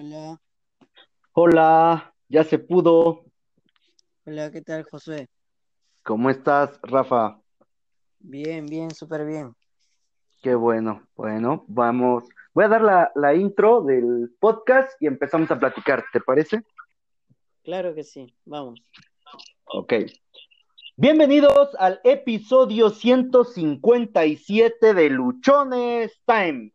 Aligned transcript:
Hola, 0.00 0.40
Hola, 1.32 2.14
ya 2.28 2.44
se 2.44 2.60
pudo. 2.60 3.24
hola, 4.24 4.52
¿qué 4.52 4.62
tal, 4.62 4.84
Josué? 4.84 5.26
¿Cómo 6.04 6.30
estás, 6.30 6.78
Rafa? 6.84 7.40
Bien, 8.20 8.64
bien, 8.66 8.92
súper 8.92 9.26
bien. 9.26 9.56
Qué 10.40 10.54
bueno. 10.54 11.02
Bueno, 11.16 11.64
vamos. 11.66 12.28
Voy 12.54 12.66
a 12.66 12.68
dar 12.68 12.82
la, 12.82 13.10
la 13.16 13.34
intro 13.34 13.82
del 13.82 14.36
podcast 14.38 14.92
y 15.02 15.08
empezamos 15.08 15.50
a 15.50 15.58
platicar, 15.58 16.04
¿te 16.12 16.20
parece? 16.20 16.62
Claro 17.64 17.92
que 17.92 18.04
sí, 18.04 18.32
vamos. 18.44 18.80
Ok. 19.64 19.94
Bienvenidos 20.94 21.74
al 21.74 22.00
episodio 22.04 22.90
157 22.90 24.94
de 24.94 25.10
Luchones 25.10 26.22
Time. 26.24 26.72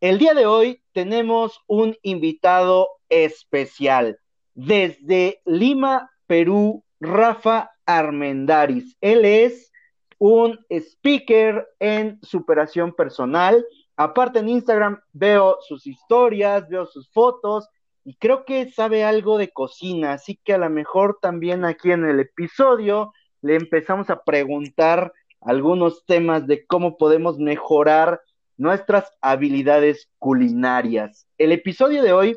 El 0.00 0.18
día 0.18 0.34
de 0.34 0.46
hoy 0.46 0.82
tenemos 0.96 1.60
un 1.66 1.94
invitado 2.00 2.88
especial 3.10 4.18
desde 4.54 5.42
Lima, 5.44 6.10
Perú, 6.26 6.84
Rafa 7.00 7.70
Armendaris. 7.84 8.96
Él 9.02 9.26
es 9.26 9.70
un 10.16 10.58
speaker 10.70 11.68
en 11.80 12.18
superación 12.22 12.94
personal. 12.94 13.62
Aparte 13.98 14.38
en 14.38 14.48
Instagram 14.48 14.98
veo 15.12 15.58
sus 15.68 15.86
historias, 15.86 16.66
veo 16.70 16.86
sus 16.86 17.12
fotos 17.12 17.68
y 18.02 18.16
creo 18.16 18.46
que 18.46 18.70
sabe 18.70 19.04
algo 19.04 19.36
de 19.36 19.50
cocina, 19.50 20.14
así 20.14 20.40
que 20.44 20.54
a 20.54 20.58
lo 20.58 20.70
mejor 20.70 21.18
también 21.20 21.66
aquí 21.66 21.92
en 21.92 22.06
el 22.06 22.20
episodio 22.20 23.12
le 23.42 23.56
empezamos 23.56 24.08
a 24.08 24.24
preguntar 24.24 25.12
algunos 25.42 26.06
temas 26.06 26.46
de 26.46 26.64
cómo 26.64 26.96
podemos 26.96 27.36
mejorar 27.36 28.22
nuestras 28.56 29.12
habilidades 29.20 30.08
culinarias. 30.18 31.26
El 31.38 31.52
episodio 31.52 32.02
de 32.02 32.12
hoy 32.12 32.36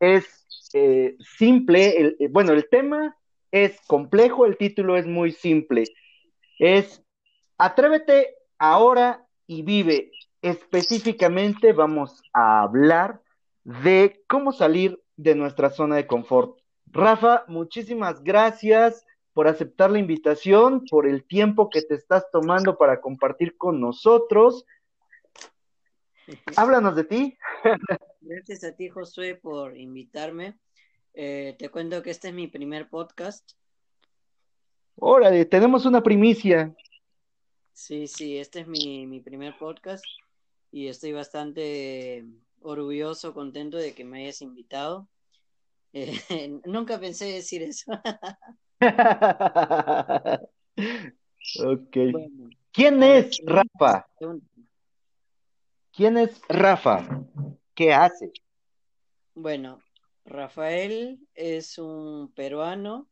es 0.00 0.46
eh, 0.72 1.16
simple, 1.38 2.00
el, 2.00 2.16
eh, 2.18 2.28
bueno, 2.28 2.52
el 2.52 2.68
tema 2.68 3.16
es 3.50 3.80
complejo, 3.86 4.46
el 4.46 4.56
título 4.56 4.96
es 4.96 5.06
muy 5.06 5.32
simple. 5.32 5.84
Es 6.58 7.04
Atrévete 7.58 8.34
ahora 8.58 9.26
y 9.46 9.62
vive. 9.62 10.10
Específicamente 10.42 11.72
vamos 11.72 12.22
a 12.32 12.62
hablar 12.62 13.22
de 13.62 14.22
cómo 14.28 14.52
salir 14.52 15.00
de 15.16 15.34
nuestra 15.34 15.70
zona 15.70 15.96
de 15.96 16.06
confort. 16.06 16.58
Rafa, 16.86 17.44
muchísimas 17.46 18.22
gracias 18.22 19.06
por 19.32 19.48
aceptar 19.48 19.90
la 19.90 19.98
invitación, 19.98 20.84
por 20.90 21.06
el 21.06 21.24
tiempo 21.24 21.70
que 21.70 21.82
te 21.82 21.94
estás 21.94 22.30
tomando 22.30 22.76
para 22.76 23.00
compartir 23.00 23.56
con 23.56 23.80
nosotros. 23.80 24.64
Háblanos 26.56 26.96
de 26.96 27.04
ti. 27.04 27.38
Gracias 28.20 28.64
a 28.64 28.74
ti, 28.74 28.88
Josué, 28.88 29.34
por 29.34 29.76
invitarme. 29.76 30.58
Eh, 31.12 31.54
te 31.58 31.68
cuento 31.68 32.02
que 32.02 32.10
este 32.10 32.28
es 32.28 32.34
mi 32.34 32.48
primer 32.48 32.88
podcast. 32.88 33.52
Órale, 34.96 35.44
tenemos 35.44 35.86
una 35.86 36.02
primicia. 36.02 36.74
Sí, 37.72 38.06
sí, 38.06 38.38
este 38.38 38.60
es 38.60 38.68
mi, 38.68 39.06
mi 39.06 39.20
primer 39.20 39.56
podcast 39.58 40.04
y 40.70 40.88
estoy 40.88 41.12
bastante 41.12 42.24
orgulloso, 42.60 43.34
contento 43.34 43.76
de 43.76 43.94
que 43.94 44.04
me 44.04 44.22
hayas 44.22 44.42
invitado. 44.42 45.08
Eh, 45.92 46.12
nunca 46.64 46.98
pensé 46.98 47.26
decir 47.26 47.62
eso. 47.62 47.92
ok. 51.64 51.96
Bueno, 52.12 52.50
¿Quién 52.72 53.02
es 53.02 53.40
Rafa? 53.44 54.06
pregunta. 54.18 54.46
¿Quién 55.96 56.16
es 56.16 56.40
Rafa? 56.48 57.06
¿Qué 57.72 57.94
hace? 57.94 58.32
Bueno, 59.32 59.78
Rafael 60.24 61.20
es 61.34 61.78
un 61.78 62.32
peruano 62.32 63.08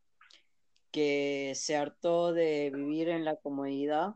que 0.91 1.53
se 1.55 1.77
hartó 1.77 2.33
de 2.33 2.73
vivir 2.75 3.09
en 3.09 3.25
la 3.25 3.37
comodidad 3.37 4.15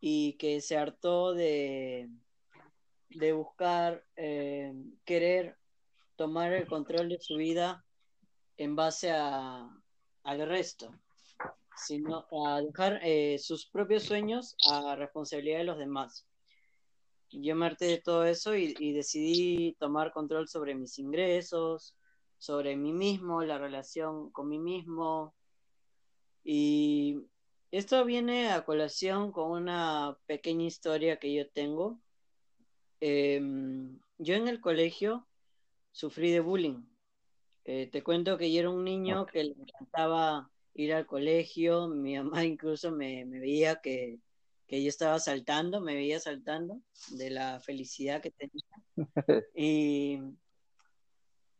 y 0.00 0.34
que 0.34 0.60
se 0.60 0.76
hartó 0.76 1.32
de, 1.32 2.10
de 3.08 3.32
buscar, 3.32 4.04
eh, 4.16 4.74
querer 5.06 5.56
tomar 6.16 6.52
el 6.52 6.68
control 6.68 7.08
de 7.08 7.20
su 7.20 7.36
vida 7.36 7.86
en 8.58 8.76
base 8.76 9.10
al 9.12 9.80
resto, 10.46 10.94
sino 11.74 12.26
a 12.46 12.60
dejar 12.60 13.00
eh, 13.02 13.38
sus 13.38 13.64
propios 13.64 14.02
sueños 14.02 14.56
a 14.70 14.94
responsabilidad 14.94 15.60
de 15.60 15.64
los 15.64 15.78
demás. 15.78 16.26
Yo 17.30 17.56
me 17.56 17.66
harté 17.66 17.86
de 17.86 18.00
todo 18.00 18.24
eso 18.24 18.56
y, 18.56 18.74
y 18.78 18.92
decidí 18.92 19.76
tomar 19.78 20.12
control 20.12 20.48
sobre 20.48 20.74
mis 20.74 20.98
ingresos, 20.98 21.96
sobre 22.38 22.76
mí 22.76 22.92
mismo, 22.92 23.42
la 23.42 23.58
relación 23.58 24.30
con 24.30 24.48
mí 24.48 24.58
mismo. 24.58 25.34
Y 26.44 27.18
esto 27.70 28.04
viene 28.04 28.50
a 28.50 28.64
colación 28.64 29.32
con 29.32 29.50
una 29.50 30.16
pequeña 30.26 30.64
historia 30.64 31.18
que 31.18 31.34
yo 31.34 31.48
tengo. 31.50 32.00
Em, 33.00 33.98
yo 34.18 34.34
en 34.34 34.48
el 34.48 34.60
colegio 34.60 35.26
sufrí 35.92 36.30
de 36.30 36.40
bullying. 36.40 36.84
Eh, 37.64 37.88
te 37.90 38.02
cuento 38.02 38.38
que 38.38 38.52
yo 38.52 38.60
era 38.60 38.70
un 38.70 38.84
niño 38.84 39.22
Ok. 39.22 39.32
que 39.32 39.44
le 39.44 39.54
encantaba 39.58 40.50
ir 40.74 40.94
al 40.94 41.06
colegio. 41.06 41.88
Mi 41.88 42.16
mamá 42.16 42.44
incluso 42.44 42.92
me, 42.92 43.24
me 43.24 43.40
veía 43.40 43.80
que, 43.80 44.20
que 44.66 44.82
yo 44.82 44.88
estaba 44.88 45.18
saltando, 45.20 45.80
me 45.80 45.94
veía 45.94 46.20
saltando 46.20 46.82
de 47.08 47.30
la 47.30 47.60
felicidad 47.60 48.22
que 48.22 48.30
tenía. 48.32 48.64
Y 49.54 50.20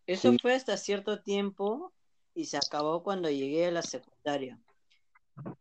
eso 0.07 0.33
Sí, 0.33 0.39
fue 0.41 0.55
hasta 0.55 0.77
cierto 0.77 1.23
tiempo 1.23 1.95
y 2.35 2.47
se 2.47 2.57
acabó 2.59 3.03
cuando 3.03 3.31
llegué 3.31 3.67
a 3.67 3.71
la 3.73 3.83
secundaria. 3.83 4.61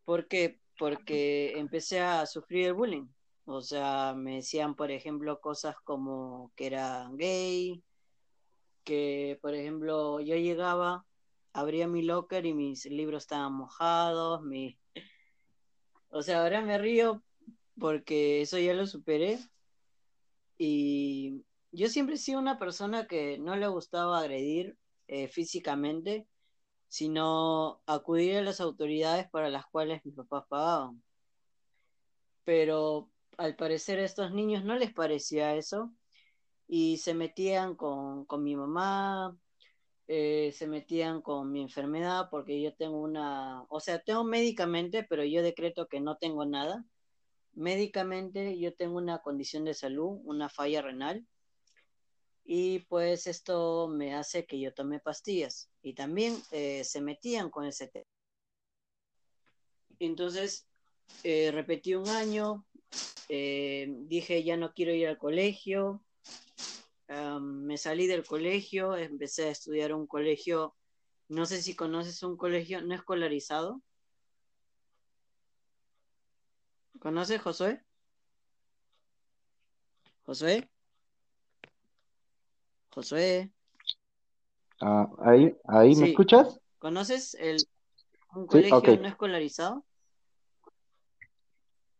¿Por 0.04 0.28
qué? 0.28 0.62
Porque 0.78 1.58
empecé 1.60 2.02
a 2.02 2.26
sufrir 2.26 2.68
el 2.68 2.74
bullying. 2.74 3.08
O 3.46 3.62
sea, 3.62 4.14
me 4.16 4.36
decían, 4.38 4.76
por 4.76 4.92
ejemplo, 4.92 5.40
cosas 5.40 5.76
como 5.84 6.52
que 6.56 6.68
era 6.68 7.10
gay, 7.14 7.84
que, 8.84 9.40
por 9.42 9.56
ejemplo, 9.56 10.20
yo 10.22 10.36
llegaba, 10.36 11.06
abría 11.54 11.88
mi 11.88 12.04
locker 12.04 12.46
y 12.46 12.54
mis 12.54 12.86
libros 12.86 13.24
estaban 13.24 13.54
mojados, 13.54 14.42
mi... 14.44 14.80
O 16.10 16.22
sea, 16.24 16.42
ahora 16.42 16.62
me 16.62 16.78
río 16.78 17.24
porque 17.80 18.42
eso 18.42 18.58
ya 18.60 18.74
lo 18.74 18.88
superé 18.88 19.40
y 20.58 21.44
yo 21.72 21.90
siempre 21.90 22.16
he 22.16 22.18
sido 22.18 22.40
una 22.40 22.58
persona 22.58 23.08
que 23.08 23.38
no 23.38 23.56
le 23.56 23.68
gustaba 23.68 24.20
agredir 24.20 24.78
eh, 25.08 25.28
físicamente, 25.28 26.28
sino 26.88 27.82
acudir 27.86 28.38
a 28.38 28.42
las 28.42 28.62
autoridades 28.62 29.30
para 29.30 29.50
las 29.50 29.66
cuales 29.68 30.04
mis 30.06 30.16
papás 30.16 30.46
pagaban. 30.48 31.04
Pero 32.46 33.12
al 33.38 33.56
parecer 33.56 34.00
a 34.00 34.06
estos 34.06 34.32
niños 34.32 34.64
no 34.64 34.76
les 34.76 34.94
parecía 34.94 35.56
eso 35.56 35.94
y 36.68 36.98
se 36.98 37.14
metían 37.14 37.76
con, 37.76 38.26
con 38.26 38.44
mi 38.44 38.56
mamá, 38.56 39.38
eh, 40.08 40.52
se 40.54 40.68
metían 40.68 41.22
con 41.22 41.52
mi 41.52 41.62
enfermedad 41.62 42.30
porque 42.30 42.62
yo 42.62 42.74
tengo 42.76 43.00
una, 43.02 43.64
o 43.70 43.80
sea, 43.80 44.00
tengo 44.00 44.24
médicamente, 44.24 45.04
pero 45.04 45.24
yo 45.26 45.42
decreto 45.42 45.88
que 45.88 46.00
no 46.00 46.18
tengo 46.18 46.46
nada. 46.46 46.86
Médicamente 47.56 48.58
yo 48.60 48.74
tengo 48.74 48.98
una 48.98 49.20
condición 49.20 49.66
de 49.66 49.74
salud, 49.74 50.20
una 50.24 50.50
falla 50.50 50.82
renal, 50.82 51.26
y 52.46 52.80
pues 52.80 53.26
esto 53.26 53.88
me 53.88 54.14
hace 54.14 54.46
que 54.46 54.60
yo 54.60 54.74
tome 54.74 55.00
pastillas. 55.00 55.70
Y 55.82 55.96
también 55.96 56.38
eh, 56.52 56.84
se 56.84 57.02
metían 57.02 57.50
con 57.50 57.66
ese 57.66 57.88
tema. 57.88 58.06
Entonces, 60.00 60.68
eh, 61.24 61.52
repetí 61.52 61.96
un 61.96 62.08
año, 62.10 62.66
eh, 63.30 63.88
dije 64.02 64.44
ya 64.44 64.58
no 64.58 64.74
quiero 64.74 64.94
ir 64.94 65.08
al 65.08 65.18
colegio, 65.18 66.04
um, 67.10 67.66
me 67.66 67.78
salí 67.78 68.06
del 68.08 68.26
colegio, 68.26 68.96
empecé 68.96 69.46
a 69.46 69.52
estudiar 69.52 69.94
un 69.94 70.06
colegio, 70.06 70.76
no 71.30 71.46
sé 71.46 71.62
si 71.62 71.76
conoces 71.76 72.22
un 72.24 72.38
colegio 72.38 72.82
no 72.82 72.94
escolarizado. 72.94 73.82
¿Conoces, 77.06 77.40
Josué? 77.40 77.84
Josué, 80.26 80.68
Josué, 82.90 83.52
ah, 84.82 85.08
ahí, 85.20 85.56
ahí, 85.68 85.96
¿me 85.98 86.08
escuchas? 86.08 86.60
¿conoces 86.80 87.36
el, 87.36 87.58
un 88.34 88.48
Sí, 88.48 88.48
colegio 88.48 88.98
no 88.98 89.08
escolarizado? 89.08 89.86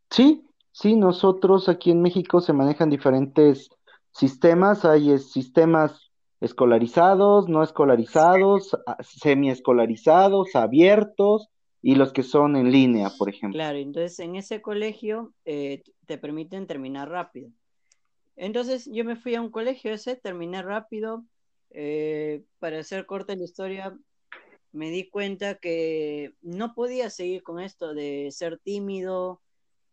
Sí, 0.10 0.50
sí, 0.72 0.96
nosotros 0.96 1.70
aquí 1.70 1.92
en 1.92 2.02
México 2.02 2.42
se 2.42 2.54
manejan 2.54 2.90
diferentes 2.90 3.70
sistemas. 4.12 4.86
Hay 4.86 5.12
eh, 5.12 5.20
sistemas 5.20 6.12
escolarizados, 6.42 7.48
no 7.48 7.62
escolarizados, 7.62 8.74
a- 8.88 8.98
semiescolarizados, 9.04 10.56
abiertos 10.56 11.50
y 11.88 11.94
los 11.94 12.12
que 12.12 12.24
son 12.24 12.56
en 12.56 12.72
línea, 12.72 13.12
por 13.16 13.30
ejemplo. 13.30 13.58
Claro, 13.60 13.78
entonces 13.78 14.18
en 14.18 14.36
ese 14.36 14.60
colegio 14.60 15.36
eh, 15.46 15.84
te 16.08 16.18
permiten 16.18 16.66
terminar 16.66 17.10
rápido. 17.10 17.52
Entonces 18.36 18.90
yo 18.92 19.06
me 19.06 19.16
fui 19.16 19.36
a 19.36 19.42
un 19.42 19.52
colegio 19.52 19.94
ese, 19.94 20.16
terminé 20.16 20.64
rápido, 20.64 21.24
Eh, 21.78 22.44
para 22.60 22.80
hacer 22.80 23.06
corta 23.06 23.36
la 23.36 23.44
historia, 23.44 23.94
me 24.72 24.90
di 24.90 25.10
cuenta 25.10 25.56
que 25.56 26.34
no 26.42 26.74
podía 26.74 27.10
seguir 27.10 27.44
con 27.44 27.60
esto 27.60 27.94
de 27.94 28.30
ser 28.32 28.58
tímido, 28.58 29.42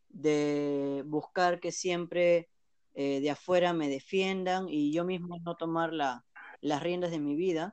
de 0.08 1.02
buscar 1.04 1.58
que 1.58 1.72
siempre 1.72 2.48
eh, 2.94 3.20
de 3.20 3.30
afuera 3.30 3.72
me 3.72 3.88
defiendan 3.88 4.68
y 4.68 4.92
yo 4.92 5.04
mismo 5.04 5.40
no 5.44 5.56
tomar 5.56 5.92
las 5.92 6.82
riendas 6.82 7.10
de 7.10 7.18
mi 7.18 7.34
vida. 7.34 7.72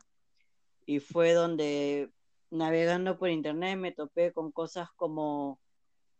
Y 0.85 0.99
fue 0.99 1.33
donde 1.33 2.09
navegando 2.51 3.17
por 3.17 3.29
internet 3.29 3.77
me 3.77 3.91
topé 3.91 4.31
con 4.33 4.51
cosas 4.51 4.89
como 4.95 5.59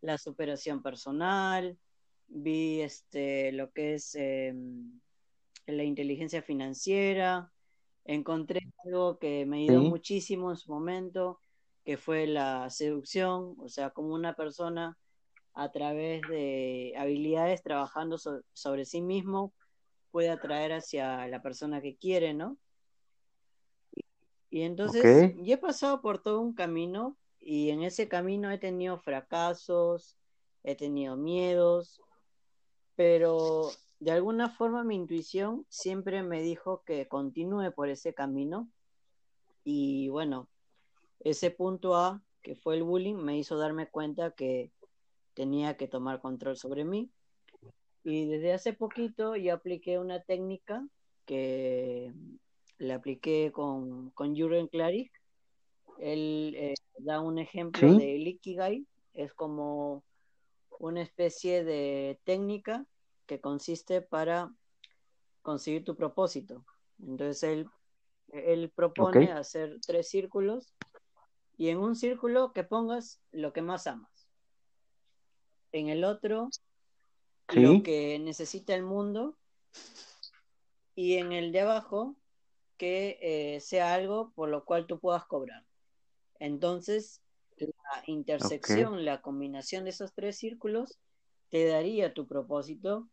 la 0.00 0.18
superación 0.18 0.82
personal, 0.82 1.78
vi 2.28 2.80
este, 2.80 3.52
lo 3.52 3.70
que 3.72 3.94
es 3.94 4.14
em, 4.14 5.00
la 5.66 5.84
inteligencia 5.84 6.42
financiera, 6.42 7.52
encontré 8.04 8.60
algo 8.84 9.18
que 9.18 9.44
me 9.46 9.64
ayudó 9.64 9.82
muchísimo 9.82 10.50
en 10.50 10.56
su 10.56 10.72
momento, 10.72 11.40
que 11.84 11.96
fue 11.96 12.26
la 12.26 12.70
seducción, 12.70 13.56
o 13.58 13.68
sea, 13.68 13.90
como 13.90 14.14
una 14.14 14.34
persona 14.34 14.96
a 15.52 15.70
través 15.70 16.22
de 16.28 16.94
habilidades 16.96 17.62
trabajando 17.62 18.16
sobre 18.18 18.84
sí 18.84 19.02
mismo 19.02 19.52
puede 20.10 20.30
atraer 20.30 20.72
hacia 20.72 21.26
la 21.28 21.42
persona 21.42 21.80
que 21.80 21.96
quiere, 21.96 22.34
¿no? 22.34 22.56
Y 24.50 24.62
entonces, 24.62 25.34
yo 25.36 25.54
he 25.54 25.58
pasado 25.58 26.02
por 26.02 26.22
todo 26.22 26.40
un 26.40 26.54
camino 26.54 27.16
y 27.38 27.70
en 27.70 27.82
ese 27.82 28.08
camino 28.08 28.50
he 28.50 28.58
tenido 28.58 28.98
fracasos, 28.98 30.16
he 30.64 30.74
tenido 30.74 31.16
miedos, 31.16 32.02
pero 32.96 33.70
de 34.00 34.10
alguna 34.10 34.48
forma 34.48 34.82
mi 34.82 34.96
intuición 34.96 35.64
siempre 35.68 36.22
me 36.22 36.42
dijo 36.42 36.82
que 36.84 37.06
continúe 37.06 37.72
por 37.72 37.88
ese 37.88 38.12
camino. 38.12 38.68
Y 39.62 40.08
bueno, 40.08 40.48
ese 41.20 41.50
punto 41.50 41.94
A, 41.94 42.22
que 42.42 42.56
fue 42.56 42.76
el 42.76 42.82
bullying, 42.82 43.16
me 43.16 43.38
hizo 43.38 43.56
darme 43.56 43.88
cuenta 43.88 44.32
que 44.32 44.72
tenía 45.34 45.76
que 45.76 45.86
tomar 45.86 46.20
control 46.20 46.56
sobre 46.56 46.84
mí. 46.84 47.10
Y 48.02 48.26
desde 48.26 48.52
hace 48.52 48.72
poquito 48.72 49.36
yo 49.36 49.54
apliqué 49.54 49.98
una 49.98 50.20
técnica 50.22 50.86
que 51.26 52.12
le 52.80 52.94
apliqué 52.94 53.52
con, 53.52 54.10
con 54.10 54.34
Jürgen 54.34 54.66
Klarik. 54.66 55.12
Él 55.98 56.54
eh, 56.56 56.74
da 56.98 57.20
un 57.20 57.38
ejemplo 57.38 57.94
de 57.94 58.16
Ikigai, 58.16 58.86
es 59.12 59.34
como 59.34 60.02
una 60.78 61.02
especie 61.02 61.62
de 61.62 62.18
técnica 62.24 62.86
que 63.26 63.38
consiste 63.38 64.00
para 64.00 64.50
conseguir 65.42 65.84
tu 65.84 65.94
propósito. 65.94 66.64
Entonces 66.98 67.42
él, 67.42 67.68
él 68.32 68.70
propone 68.70 69.30
hacer 69.30 69.78
tres 69.86 70.08
círculos 70.08 70.72
y 71.58 71.68
en 71.68 71.78
un 71.78 71.94
círculo 71.94 72.54
que 72.54 72.64
pongas 72.64 73.20
lo 73.30 73.52
que 73.52 73.60
más 73.60 73.86
amas. 73.86 74.26
En 75.72 75.88
el 75.90 76.04
otro, 76.04 76.48
lo 77.52 77.82
que 77.82 78.18
necesita 78.18 78.74
el 78.74 78.84
mundo. 78.84 79.36
Y 80.94 81.16
en 81.16 81.32
el 81.32 81.52
de 81.52 81.60
abajo, 81.60 82.16
que 82.80 83.18
eh, 83.20 83.60
sea 83.60 83.92
algo 83.92 84.32
por 84.32 84.48
lo 84.48 84.64
cual 84.64 84.86
tú 84.86 84.98
puedas 84.98 85.26
cobrar. 85.26 85.66
Entonces, 86.38 87.20
la 87.58 88.02
intersección, 88.06 89.04
la 89.04 89.20
combinación 89.20 89.84
de 89.84 89.90
esos 89.90 90.14
tres 90.14 90.38
círculos 90.38 90.98
te 91.50 91.66
daría 91.66 92.14
tu 92.14 92.26
propósito. 92.26 93.06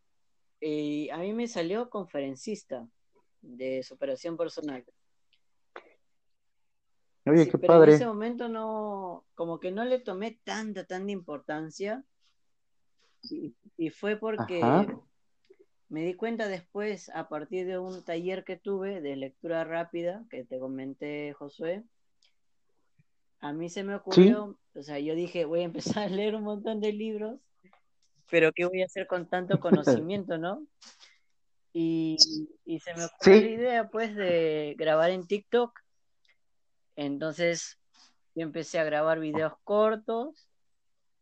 Y 0.62 1.10
a 1.10 1.18
mí 1.18 1.34
me 1.34 1.50
salió 1.50 1.90
conferencista 1.90 2.88
de 3.42 3.84
superación 3.84 4.38
personal. 4.38 4.86
Oye, 7.26 7.50
qué 7.50 7.58
padre. 7.58 7.92
En 7.92 7.96
ese 7.98 8.08
momento 8.08 8.48
no, 8.48 9.26
como 9.36 9.60
que 9.60 9.72
no 9.72 9.84
le 9.84 10.00
tomé 10.00 10.40
tanta, 10.46 10.86
tanta 10.86 11.12
importancia. 11.12 12.06
Y, 13.22 13.54
fue 13.90 14.16
porque 14.16 14.62
me 15.90 16.04
di 16.04 16.16
cuenta 16.16 16.48
después, 16.48 17.10
a 17.10 17.30
partir 17.30 17.66
de 17.66 17.80
un 17.80 18.04
taller 18.04 18.44
que 18.44 18.58
tuve 18.58 19.02
de 19.02 19.16
lectura 19.16 19.64
rápida, 19.64 20.26
que 20.30 20.44
te 20.44 20.60
comenté, 20.60 21.34
Josué, 21.34 21.84
a 23.40 23.54
mí 23.54 23.70
se 23.70 23.84
me 23.84 23.96
ocurrió, 23.96 24.58
o 24.74 24.82
sea, 24.82 25.00
yo 25.00 25.16
dije, 25.16 25.46
voy 25.46 25.62
a 25.62 25.66
empezar 25.66 26.04
a 26.04 26.10
leer 26.10 26.36
un 26.36 26.44
montón 26.44 26.82
de 26.82 26.92
libros, 26.92 27.40
pero 28.30 28.52
¿qué 28.52 28.66
voy 28.66 28.82
a 28.82 28.86
hacer 28.86 29.08
con 29.08 29.30
tanto 29.30 29.60
conocimiento, 30.06 30.38
no? 30.38 30.66
Y, 31.72 32.18
se 32.84 32.94
me 32.96 33.06
ocurrió 33.06 33.42
la 33.42 33.50
idea, 33.50 33.90
pues, 33.90 34.16
de 34.16 34.74
grabar 34.78 35.12
en 35.12 35.28
TikTok. 35.28 35.80
Entonces, 36.96 37.78
yo 38.34 38.42
empecé 38.42 38.80
a 38.80 38.84
grabar 38.84 39.20
videos 39.20 39.54
cortos 39.64 40.50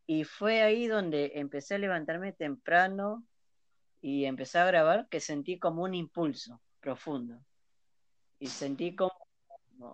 y 0.08 0.24
fue 0.24 0.62
ahí 0.62 0.88
donde 0.88 1.34
empecé 1.36 1.76
a 1.76 1.80
levantarme 1.80 2.32
temprano 2.32 3.26
y 4.08 4.26
empecé 4.26 4.60
a 4.60 4.66
grabar 4.68 5.08
que 5.10 5.20
sentí 5.20 5.58
como 5.58 5.82
un 5.82 5.96
impulso 5.96 6.62
profundo 6.80 7.40
y 8.38 8.46
sentí 8.46 8.96
como, 8.96 9.10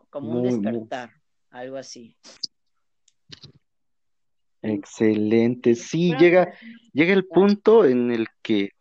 como 0.09 0.31
un 0.31 0.43
despertar 0.43 1.13
algo 1.49 1.77
así. 1.77 2.17
Excelente, 4.61 5.75
sí, 5.75 6.13
llega, 6.19 6.53
llega 6.91 7.13
el 7.13 7.25
punto 7.25 7.85
en 7.85 8.11
el 8.11 8.27
que, 8.41 8.71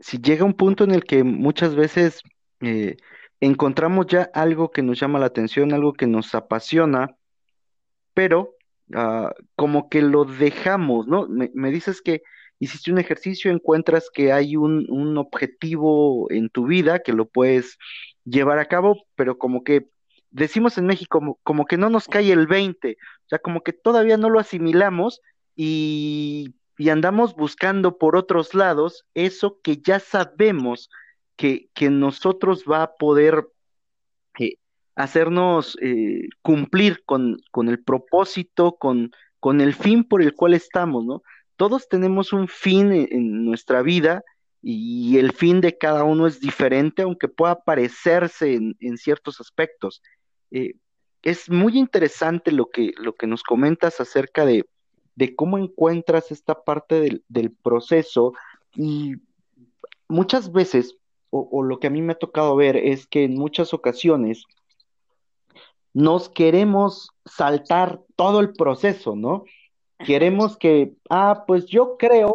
si 0.00 0.16
llega 0.16 0.46
un 0.46 0.54
punto 0.54 0.84
en 0.84 0.92
el 0.92 1.04
que 1.04 1.24
muchas 1.24 1.74
veces 1.74 2.22
eh, 2.62 2.96
encontramos 3.40 4.06
ya 4.06 4.30
algo 4.32 4.70
que 4.70 4.80
nos 4.80 4.98
llama 4.98 5.18
la 5.18 5.26
atención, 5.26 5.74
algo 5.74 5.92
que 5.92 6.06
nos 6.06 6.34
apasiona, 6.34 7.14
pero 8.14 8.54
ah, 8.94 9.34
como 9.54 9.90
que 9.90 10.00
lo 10.00 10.24
dejamos, 10.24 11.06
¿no? 11.06 11.28
Me, 11.28 11.70
dices 11.70 12.00
que 12.00 12.22
hiciste 12.58 12.92
un 12.92 12.98
ejercicio, 12.98 13.50
encuentras 13.50 14.10
que 14.12 14.32
hay 14.32 14.56
un, 14.56 14.86
un 14.88 15.16
objetivo 15.18 16.30
en 16.30 16.50
tu 16.50 16.66
vida 16.66 17.00
que 17.00 17.12
lo 17.12 17.26
puedes 17.26 17.78
llevar 18.24 18.58
a 18.58 18.66
cabo, 18.66 19.06
pero 19.14 19.38
como 19.38 19.64
que 19.64 19.88
decimos 20.30 20.78
en 20.78 20.86
México, 20.86 21.38
como, 21.42 21.66
que 21.66 21.76
no 21.76 21.90
nos 21.90 22.06
cae 22.06 22.32
el 22.32 22.46
20, 22.46 22.92
o 22.92 23.28
sea, 23.28 23.38
como 23.38 23.62
que 23.62 23.72
todavía 23.72 24.16
no 24.16 24.30
lo 24.30 24.38
asimilamos 24.38 25.20
y, 25.54 26.54
andamos 26.90 27.34
buscando 27.34 27.98
por 27.98 28.14
otros 28.14 28.54
lados 28.54 29.04
eso 29.12 29.58
que 29.64 29.78
ya 29.78 29.98
sabemos 29.98 30.90
que, 31.34 31.70
que 31.74 31.90
nosotros 31.90 32.64
va 32.70 32.84
a 32.84 32.92
poder 32.94 33.48
eh, 34.38 34.54
hacernos 34.94 35.76
eh, 35.82 36.28
cumplir 36.40 37.02
con, 37.04 37.38
con, 37.50 37.68
el 37.68 37.82
propósito, 37.82 38.76
con, 38.76 39.10
con 39.40 39.60
el 39.60 39.74
fin 39.74 40.04
por 40.04 40.22
el 40.22 40.34
cual 40.34 40.54
estamos, 40.54 41.04
¿no? 41.04 41.22
Todos 41.58 41.88
tenemos 41.88 42.32
un 42.32 42.46
fin 42.46 42.92
en 42.92 43.44
nuestra 43.44 43.82
vida 43.82 44.22
y 44.62 45.18
el 45.18 45.32
fin 45.32 45.60
de 45.60 45.76
cada 45.76 46.04
uno 46.04 46.28
es 46.28 46.38
diferente, 46.38 47.02
aunque 47.02 47.26
pueda 47.26 47.64
parecerse 47.64 48.54
en, 48.54 48.96
ciertos 48.96 49.40
aspectos. 49.40 50.00
Eh, 50.52 50.74
es 51.22 51.50
muy 51.50 51.76
interesante 51.76 52.52
lo 52.52 52.70
que, 52.70 52.92
lo 52.96 53.16
que 53.16 53.26
nos 53.26 53.42
comentas 53.42 54.00
acerca 54.00 54.46
de, 54.46 54.66
cómo 55.34 55.58
encuentras 55.58 56.30
esta 56.30 56.62
parte 56.62 57.22
del, 57.28 57.50
proceso 57.50 58.34
y 58.76 59.16
muchas 60.06 60.52
veces, 60.52 60.96
o, 61.30 61.64
lo 61.64 61.80
que 61.80 61.88
a 61.88 61.90
mí 61.90 62.02
me 62.02 62.12
ha 62.12 62.18
tocado 62.18 62.54
ver 62.54 62.76
es 62.76 63.08
que 63.08 63.24
en 63.24 63.34
muchas 63.34 63.74
ocasiones 63.74 64.44
nos 65.92 66.28
queremos 66.28 67.10
saltar 67.24 68.00
todo 68.14 68.38
el 68.38 68.52
proceso, 68.52 69.16
¿no? 69.16 69.42
Queremos 70.04 70.56
que, 70.56 70.94
ah, 71.10 71.44
pues 71.46 71.66
yo 71.66 71.96
creo, 71.98 72.34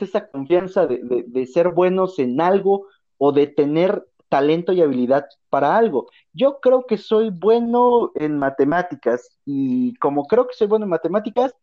esa 0.00 0.28
confianza 0.28 0.86
de, 0.86 1.46
ser 1.46 1.68
buenos 1.68 2.18
en 2.18 2.40
algo 2.40 2.86
o 3.18 3.32
de 3.32 3.46
tener 3.46 4.06
talento 4.28 4.72
y 4.72 4.80
habilidad 4.80 5.26
para 5.48 5.76
algo. 5.76 6.08
Yo 6.32 6.60
creo 6.60 6.86
que 6.86 6.96
soy 6.96 7.30
bueno 7.30 8.12
en 8.14 8.38
matemáticas 8.38 9.36
y 9.44 9.94
como 9.96 10.26
creo 10.26 10.46
que 10.46 10.54
soy 10.54 10.68
bueno 10.68 10.84
en 10.84 10.90
matemáticas, 10.90 11.54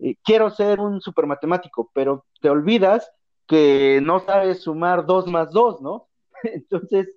eh, 0.00 0.16
quiero 0.24 0.50
ser 0.50 0.80
un 0.80 1.00
super 1.00 1.26
matemático, 1.26 1.90
pero 1.94 2.24
te 2.40 2.50
olvidas 2.50 3.10
que 3.46 4.00
no 4.02 4.20
sabes 4.20 4.62
sumar 4.62 5.06
dos 5.06 5.26
más 5.26 5.50
dos, 5.50 5.80
¿no? 5.80 6.08
Entonces, 6.42 7.08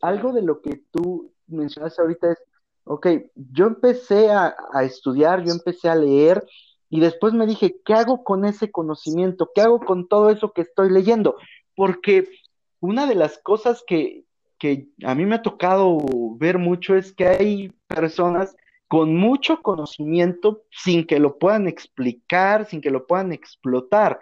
algo 0.00 0.32
de 0.32 0.42
lo 0.42 0.60
que 0.60 0.82
tú 0.90 1.32
mencionaste 1.46 2.00
ahorita 2.00 2.32
es, 2.32 2.38
ok, 2.90 3.06
yo 3.34 3.66
empecé 3.66 4.30
a 4.30 4.54
estudiar, 4.82 5.44
yo 5.44 5.52
empecé 5.52 5.88
a 5.88 5.94
leer 5.94 6.44
y 6.90 6.98
después 6.98 7.32
me 7.32 7.46
dije, 7.46 7.80
¿qué 7.84 7.94
hago 7.94 8.24
con 8.24 8.44
ese 8.44 8.72
conocimiento? 8.72 9.52
¿Qué 9.54 9.60
hago 9.60 9.78
con 9.78 10.08
todo 10.08 10.28
eso 10.28 10.52
que 10.52 10.62
estoy 10.62 10.90
leyendo? 10.90 11.36
Porque 11.76 12.28
una 12.80 13.06
de 13.06 13.14
las 13.14 13.38
cosas 13.38 13.84
que, 13.86 14.24
a 15.04 15.14
mí 15.14 15.24
me 15.24 15.36
ha 15.36 15.42
tocado 15.42 15.98
ver 16.36 16.58
mucho 16.58 16.96
es 16.96 17.14
que 17.14 17.28
hay 17.28 17.72
personas 17.86 18.56
con 18.88 19.16
mucho 19.16 19.62
conocimiento 19.62 20.64
sin 20.70 21.06
que 21.06 21.20
lo 21.20 21.38
puedan 21.38 21.68
explicar, 21.68 22.66
sin 22.66 22.80
que 22.80 22.90
lo 22.90 23.06
puedan 23.06 23.32
explotar. 23.32 24.18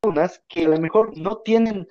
personas 0.00 0.40
que 0.48 0.64
a 0.64 0.68
lo 0.68 0.78
mejor 0.78 1.18
no 1.18 1.38
tienen 1.38 1.88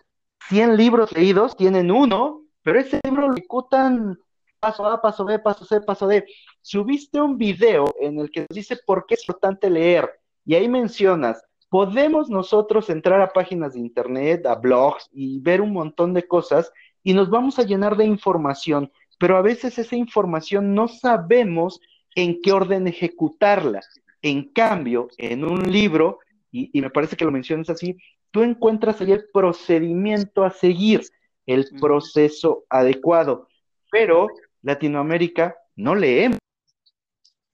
100 0.48 0.78
libros 0.78 1.12
leídos, 1.12 1.58
tienen 1.58 1.92
uno, 1.92 2.46
pero 2.64 2.80
ese 2.80 3.02
libro 3.04 3.28
lo 3.28 3.34
ejecutan 3.36 4.18
paso 4.60 4.86
A, 4.86 5.02
paso 5.02 5.26
B, 5.26 5.40
paso 5.40 5.66
C, 5.66 5.82
paso 5.82 6.08
D. 6.08 6.26
Subiste 6.62 7.22
un 7.22 7.38
video 7.38 7.94
en 8.00 8.20
el 8.20 8.30
que 8.30 8.46
dice 8.50 8.78
por 8.86 9.06
qué 9.06 9.16
es 9.16 9.24
importante 9.24 9.70
leer 9.70 10.10
y 10.46 10.56
ahí 10.56 10.68
mencionas, 10.68 11.42
podemos 11.70 12.30
nosotros 12.30 12.90
entrar 12.90 13.22
a 13.22 13.30
páginas 13.30 13.74
de 13.74 13.80
internet, 13.80 14.46
a 14.46 14.56
blogs 14.56 15.08
y 15.12 15.40
ver 15.40 15.62
un 15.62 15.74
montón 15.74 16.14
de 16.14 16.28
cosas 16.28 16.72
y 17.04 17.14
nos 17.14 17.30
vamos 17.30 17.60
a 17.60 17.64
llenar 17.64 17.96
de 17.96 18.06
información, 18.06 18.92
pero 19.18 19.38
a 19.38 19.42
veces 19.42 19.78
esa 19.78 19.96
información 19.96 20.74
no 20.74 20.88
sabemos 20.88 21.80
en 22.16 22.42
qué 22.42 22.52
orden 22.52 22.88
ejecutarla. 22.88 23.82
En 24.22 24.52
cambio, 24.52 25.08
en 25.18 25.46
un 25.46 25.72
libro, 25.72 26.20
y, 26.52 26.70
y 26.78 26.82
me 26.82 26.90
parece 26.90 27.16
que 27.16 27.26
lo 27.26 27.32
mencionas 27.32 27.70
así, 27.70 27.98
tú 28.32 28.44
encuentras 28.44 29.00
ahí 29.00 29.12
el 29.12 29.26
procedimiento 29.32 30.44
a 30.44 30.52
seguir, 30.52 31.04
el 31.46 31.68
proceso 31.80 32.66
adecuado, 32.70 33.48
pero 33.92 34.28
Latinoamérica 34.62 35.56
no 35.76 35.96
leemos. 35.96 36.40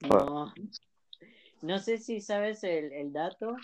No, 0.00 0.52
no 1.62 1.78
sé 1.78 1.98
si 1.98 2.20
sabes 2.20 2.64
el, 2.64 2.92
el 2.92 3.12
dato. 3.12 3.56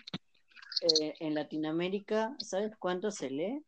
Eh, 0.83 1.15
en 1.21 1.35
Latinoamérica, 1.35 2.35
¿sabes 2.39 2.77
cuánto 2.77 3.11
se 3.11 3.31
lee? 3.31 3.65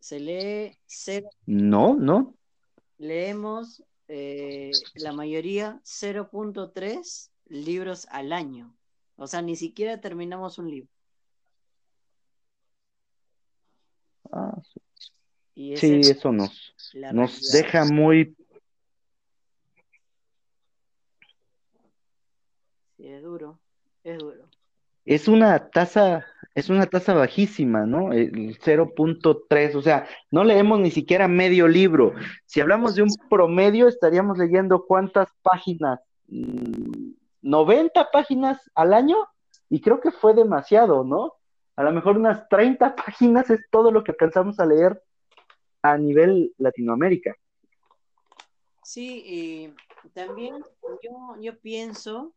Se 0.00 0.18
lee 0.18 0.76
cero. 0.84 1.30
No, 1.46 1.94
no. 1.94 2.34
Leemos 2.98 3.82
eh, 4.08 4.72
la 4.94 5.12
mayoría 5.12 5.80
0.3 5.84 7.30
libros 7.46 8.06
al 8.10 8.32
año. 8.32 8.76
O 9.16 9.26
sea, 9.26 9.40
ni 9.42 9.56
siquiera 9.56 10.00
terminamos 10.00 10.58
un 10.58 10.70
libro. 10.70 10.90
Ah. 14.30 14.60
Y 15.54 15.76
Sí, 15.76 16.00
es 16.00 16.10
eso 16.10 16.32
nos, 16.32 16.74
nos 17.12 17.50
deja 17.52 17.84
muy, 17.84 18.34
Sí, 22.96 23.06
es 23.08 23.22
duro, 23.22 23.58
es 24.04 24.18
duro. 24.18 24.48
es 25.04 25.28
una 25.28 25.68
tasa, 25.70 26.24
es 26.54 26.70
una 26.70 26.86
tasa 26.86 27.14
bajísima, 27.14 27.84
¿no? 27.84 28.12
El 28.12 28.58
0.3, 28.60 29.74
o 29.74 29.82
sea, 29.82 30.06
no 30.30 30.44
leemos 30.44 30.78
ni 30.80 30.90
siquiera 30.90 31.26
medio 31.28 31.66
libro. 31.68 32.14
Si 32.46 32.60
hablamos 32.60 32.94
de 32.94 33.02
un 33.02 33.10
promedio, 33.28 33.88
estaríamos 33.88 34.38
leyendo 34.38 34.84
cuántas 34.86 35.28
páginas, 35.42 36.00
Mm, 36.32 37.12
90 37.42 38.10
páginas 38.10 38.58
al 38.74 38.94
año, 38.94 39.16
y 39.68 39.80
creo 39.82 40.00
que 40.00 40.10
fue 40.10 40.32
demasiado, 40.32 41.04
¿no? 41.04 41.34
A 41.76 41.82
lo 41.82 41.92
mejor 41.92 42.16
unas 42.16 42.48
30 42.48 42.96
páginas 42.96 43.50
es 43.50 43.60
todo 43.70 43.90
lo 43.90 44.02
que 44.02 44.12
alcanzamos 44.12 44.58
a 44.58 44.66
leer 44.66 45.02
a 45.82 45.98
nivel 45.98 46.54
Latinoamérica. 46.58 47.36
Sí, 48.84 49.22
y 49.26 50.10
también 50.10 50.56
yo, 51.02 51.36
yo 51.40 51.58
pienso 51.58 52.34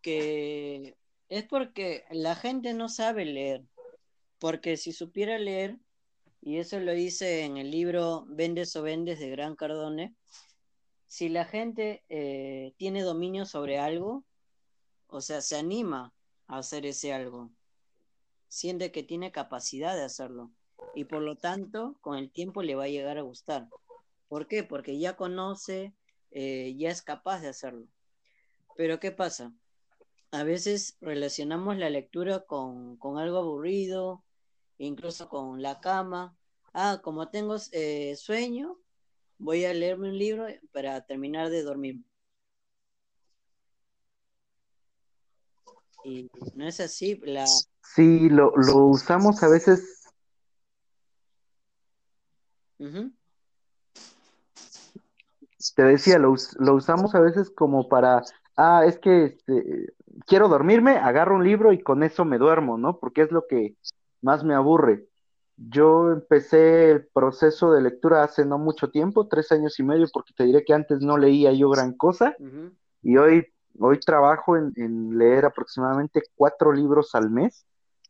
que 0.00 0.96
es 1.28 1.44
porque 1.44 2.04
la 2.10 2.34
gente 2.34 2.74
no 2.74 2.88
sabe 2.88 3.24
leer, 3.24 3.64
porque 4.38 4.76
si 4.76 4.92
supiera 4.92 5.38
leer, 5.38 5.78
y 6.40 6.58
eso 6.58 6.78
lo 6.78 6.92
dice 6.92 7.44
en 7.44 7.56
el 7.56 7.70
libro 7.70 8.26
Vendes 8.28 8.76
o 8.76 8.82
Vendes 8.82 9.18
de 9.18 9.30
Gran 9.30 9.56
Cardone, 9.56 10.14
si 11.06 11.28
la 11.28 11.44
gente 11.44 12.04
eh, 12.08 12.74
tiene 12.76 13.02
dominio 13.02 13.46
sobre 13.46 13.78
algo, 13.78 14.24
o 15.06 15.20
sea, 15.20 15.40
se 15.40 15.56
anima 15.56 16.12
a 16.46 16.58
hacer 16.58 16.84
ese 16.84 17.12
algo, 17.12 17.50
siente 18.48 18.92
que 18.92 19.02
tiene 19.02 19.32
capacidad 19.32 19.94
de 19.96 20.02
hacerlo, 20.02 20.50
y 20.94 21.04
por 21.04 21.22
lo 21.22 21.36
tanto, 21.36 21.96
con 22.00 22.16
el 22.16 22.30
tiempo 22.30 22.62
le 22.62 22.74
va 22.74 22.84
a 22.84 22.88
llegar 22.88 23.18
a 23.18 23.22
gustar. 23.22 23.68
¿Por 24.28 24.46
qué? 24.46 24.64
Porque 24.64 24.98
ya 24.98 25.16
conoce, 25.16 25.94
eh, 26.30 26.74
ya 26.76 26.90
es 26.90 27.02
capaz 27.02 27.40
de 27.40 27.48
hacerlo. 27.48 27.86
Pero 28.76 29.00
¿qué 29.00 29.12
pasa? 29.12 29.52
A 30.30 30.42
veces 30.42 30.96
relacionamos 31.00 31.76
la 31.76 31.90
lectura 31.90 32.40
con, 32.40 32.96
con 32.96 33.18
algo 33.18 33.38
aburrido, 33.38 34.24
incluso 34.78 35.28
con 35.28 35.62
la 35.62 35.80
cama. 35.80 36.36
Ah, 36.72 37.00
como 37.02 37.28
tengo 37.30 37.56
eh, 37.72 38.16
sueño, 38.16 38.78
voy 39.38 39.64
a 39.64 39.72
leerme 39.72 40.08
un 40.08 40.18
libro 40.18 40.46
para 40.72 41.04
terminar 41.06 41.50
de 41.50 41.62
dormir. 41.62 42.04
Y 46.04 46.28
no 46.54 46.66
es 46.66 46.80
así. 46.80 47.20
La... 47.24 47.46
Sí, 47.46 48.28
lo, 48.28 48.52
lo 48.56 48.86
usamos 48.86 49.42
a 49.42 49.48
veces, 49.48 50.03
Te 55.74 55.82
decía, 55.82 56.18
lo, 56.18 56.30
us- 56.32 56.56
lo 56.58 56.74
usamos 56.74 57.14
a 57.14 57.20
veces 57.20 57.50
como 57.50 57.88
para, 57.88 58.22
ah, 58.56 58.84
es 58.86 58.98
que 58.98 59.24
este, 59.24 59.94
quiero 60.26 60.48
dormirme, 60.48 60.96
agarro 60.98 61.36
un 61.36 61.44
libro 61.44 61.72
y 61.72 61.82
con 61.82 62.02
eso 62.02 62.24
me 62.24 62.38
duermo, 62.38 62.76
¿no? 62.76 62.98
Porque 62.98 63.22
es 63.22 63.32
lo 63.32 63.46
que 63.48 63.76
más 64.20 64.44
me 64.44 64.54
aburre. 64.54 65.06
Yo 65.56 66.10
empecé 66.10 66.90
el 66.90 67.06
proceso 67.06 67.72
de 67.72 67.80
lectura 67.80 68.24
hace 68.24 68.44
no 68.44 68.58
mucho 68.58 68.90
tiempo, 68.90 69.28
tres 69.28 69.52
años 69.52 69.78
y 69.78 69.84
medio, 69.84 70.06
porque 70.12 70.34
te 70.36 70.44
diré 70.44 70.64
que 70.64 70.74
antes 70.74 71.00
no 71.00 71.16
leía 71.16 71.52
yo 71.52 71.70
gran 71.70 71.94
cosa. 71.94 72.34
Y 73.02 73.16
hoy, 73.16 73.46
hoy 73.78 74.00
trabajo 74.00 74.56
en, 74.56 74.72
en 74.76 75.16
leer 75.16 75.44
aproximadamente 75.46 76.22
cuatro 76.34 76.72
libros 76.72 77.14
al 77.14 77.30
mes. 77.30 77.64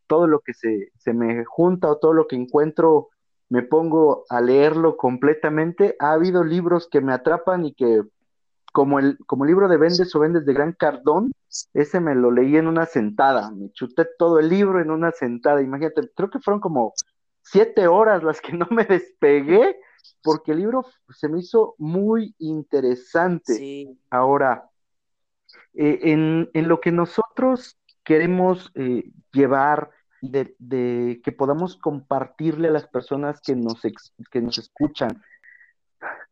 Todo 0.07 0.27
lo 0.27 0.41
que 0.41 0.55
se, 0.55 0.91
se 0.99 1.13
me 1.13 1.45
junta 1.45 1.91
o 1.91 1.99
todo 1.99 2.13
lo 2.15 2.27
que 2.27 2.37
encuentro, 2.37 3.09
me 3.49 3.63
pongo 3.63 4.25
a 4.29 4.41
leerlo 4.41 4.97
completamente. 4.97 5.97
Ha 5.99 6.13
habido 6.13 6.45
libros 6.45 6.89
que 6.91 7.01
me 7.01 7.13
atrapan 7.13 7.67
y 7.67 7.75
que, 7.75 8.03
como 8.73 8.99
el, 8.99 9.19
como 9.27 9.45
el 9.45 9.49
libro 9.49 9.69
de 9.69 9.77
Vendes 9.77 10.15
o 10.15 10.21
Vendes 10.21 10.45
de 10.45 10.55
Gran 10.55 10.73
Cardón, 10.73 11.33
ese 11.73 12.01
me 12.01 12.15
lo 12.15 12.31
leí 12.31 12.57
en 12.57 12.67
una 12.67 12.87
sentada. 12.87 13.51
Me 13.51 13.71
chuté 13.73 14.07
todo 14.19 14.39
el 14.39 14.49
libro 14.49 14.81
en 14.81 14.91
una 14.91 15.13
sentada. 15.13 15.63
Imagínate, 15.63 16.11
creo 16.15 16.31
que 16.31 16.41
fueron 16.41 16.61
como 16.61 16.95
siete 17.43 17.87
horas 17.87 18.23
las 18.23 18.41
que 18.41 18.53
no 18.57 18.67
me 18.71 18.85
despegué, 18.85 19.77
porque 20.23 20.53
el 20.53 20.59
libro 20.59 20.85
se 21.11 21.29
me 21.29 21.41
hizo 21.41 21.75
muy 21.79 22.35
interesante. 22.39 23.55
Sí, 23.55 23.99
Ahora, 24.11 24.71
eh, 25.75 26.01
en, 26.03 26.51
en 26.55 26.69
lo 26.69 26.81
que 26.81 26.93
nosotros 26.93 27.79
queremos 28.05 28.71
eh, 28.75 29.11
llevar 29.33 29.91
de, 30.31 31.21
que 31.23 31.33
podamos 31.33 31.77
compartirle 31.77 32.69
a 32.69 32.73
las 32.73 32.87
personas 32.87 33.41
que 33.41 33.55
nos, 33.55 33.81
que 34.31 34.41
nos 34.41 34.59
escuchan, 34.59 35.23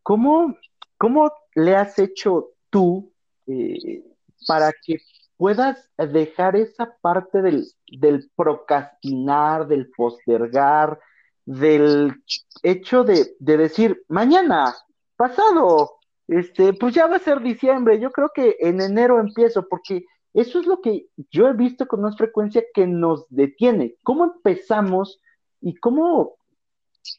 ¿cómo, 0.03 0.57
cómo 0.99 1.33
le 1.55 1.77
has 1.77 1.99
hecho 1.99 2.51
tú 2.71 3.13
eh, 3.47 4.05
para 4.47 4.73
que 4.85 4.99
puedas 5.37 5.91
dejar 5.97 6.57
esa 6.57 6.97
parte 7.01 7.43
del, 7.43 7.67
del 7.87 8.31
procrastinar, 8.37 9.67
del 9.67 9.91
postergar, 9.91 10.99
del 11.45 12.23
hecho 12.63 13.05
de, 13.05 13.35
de 13.39 13.57
decir, 13.57 14.05
mañana, 14.09 14.75
pasado, 15.17 15.99
este, 16.29 16.73
pues 16.73 16.95
ya 16.95 17.07
va 17.07 17.17
a 17.17 17.21
ser 17.21 17.41
diciembre, 17.41 17.99
yo 17.99 18.11
creo 18.11 18.31
que 18.35 18.57
en 18.61 18.81
enero 18.81 19.21
empiezo, 19.21 19.67
porque 19.69 20.05
eso 20.35 20.61
es 20.61 20.67
lo 20.67 20.81
que 20.81 21.09
yo 21.31 21.49
he 21.49 21.55
visto 21.55 21.87
con 21.87 22.03
más 22.03 22.17
frecuencia 22.17 22.63
que 22.75 22.87
nos 22.87 23.27
detiene. 23.29 23.97
¿Cómo 24.03 24.25
empezamos 24.25 25.21
y 25.61 25.75
cómo, 25.77 26.37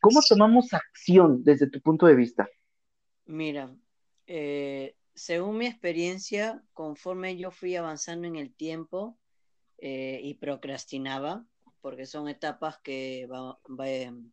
cómo 0.02 0.20
tomamos 0.28 0.74
acción 0.74 1.44
desde 1.44 1.70
tu 1.70 1.82
punto 1.82 2.06
de 2.08 2.16
vista? 2.16 2.48
mira, 3.26 3.76
eh, 4.28 4.96
según 5.14 5.58
mi 5.58 5.68
experiencia, 5.68 6.64
conforme 6.74 7.38
yo 7.38 7.52
fui 7.52 7.76
avanzando 7.76 8.28
en 8.28 8.36
el 8.36 8.54
tiempo 8.54 9.18
eh, 9.80 10.20
y 10.24 10.36
procrastinaba, 10.36 11.46
porque 11.82 12.06
son 12.06 12.30
etapas 12.30 12.80
que 12.80 13.28
va- 13.32 13.60
em, 13.86 14.32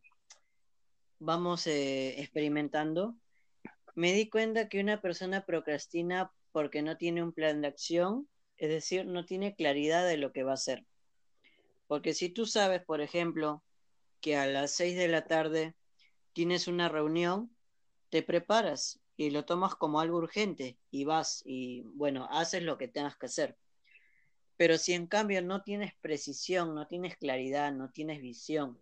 vamos 1.19 1.67
eh, 1.67 2.19
experimentando, 2.21 3.15
me 3.95 4.13
di 4.13 4.29
cuenta 4.29 4.69
que 4.69 4.79
una 4.81 5.01
persona 5.01 5.45
procrastina 5.45 6.31
porque 6.51 6.81
no 6.81 6.97
tiene 6.97 7.23
un 7.23 7.33
plan 7.33 7.61
de 7.61 7.67
acción, 7.67 8.27
es 8.61 8.69
decir, 8.69 9.07
no 9.07 9.25
tiene 9.25 9.55
claridad 9.55 10.07
de 10.07 10.17
lo 10.17 10.31
que 10.31 10.43
va 10.43 10.51
a 10.51 10.53
hacer. 10.53 10.85
Porque 11.87 12.13
si 12.13 12.29
tú 12.29 12.45
sabes, 12.45 12.83
por 12.85 13.01
ejemplo, 13.01 13.63
que 14.21 14.37
a 14.37 14.45
las 14.45 14.69
6 14.73 14.95
de 14.95 15.07
la 15.07 15.25
tarde 15.25 15.73
tienes 16.33 16.67
una 16.67 16.87
reunión, 16.87 17.49
te 18.11 18.21
preparas 18.21 19.01
y 19.17 19.31
lo 19.31 19.45
tomas 19.45 19.73
como 19.73 19.99
algo 19.99 20.19
urgente 20.19 20.77
y 20.91 21.05
vas 21.05 21.41
y, 21.43 21.81
bueno, 21.95 22.27
haces 22.29 22.61
lo 22.61 22.77
que 22.77 22.87
tengas 22.87 23.17
que 23.17 23.25
hacer. 23.25 23.57
Pero 24.57 24.77
si 24.77 24.93
en 24.93 25.07
cambio 25.07 25.41
no 25.41 25.63
tienes 25.63 25.95
precisión, 25.99 26.75
no 26.75 26.85
tienes 26.85 27.17
claridad, 27.17 27.73
no 27.73 27.89
tienes 27.89 28.21
visión 28.21 28.79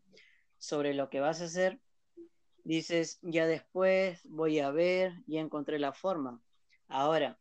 sobre 0.58 0.94
lo 0.94 1.10
que 1.10 1.22
vas 1.22 1.40
a 1.40 1.46
hacer, 1.46 1.80
dices, 2.66 3.18
ya 3.22 3.48
después 3.48 4.20
voy 4.26 4.60
a 4.60 4.72
ver, 4.72 5.14
ya 5.26 5.40
encontré 5.40 5.80
la 5.80 5.94
forma. 5.94 6.42
Ahora, 6.90 7.40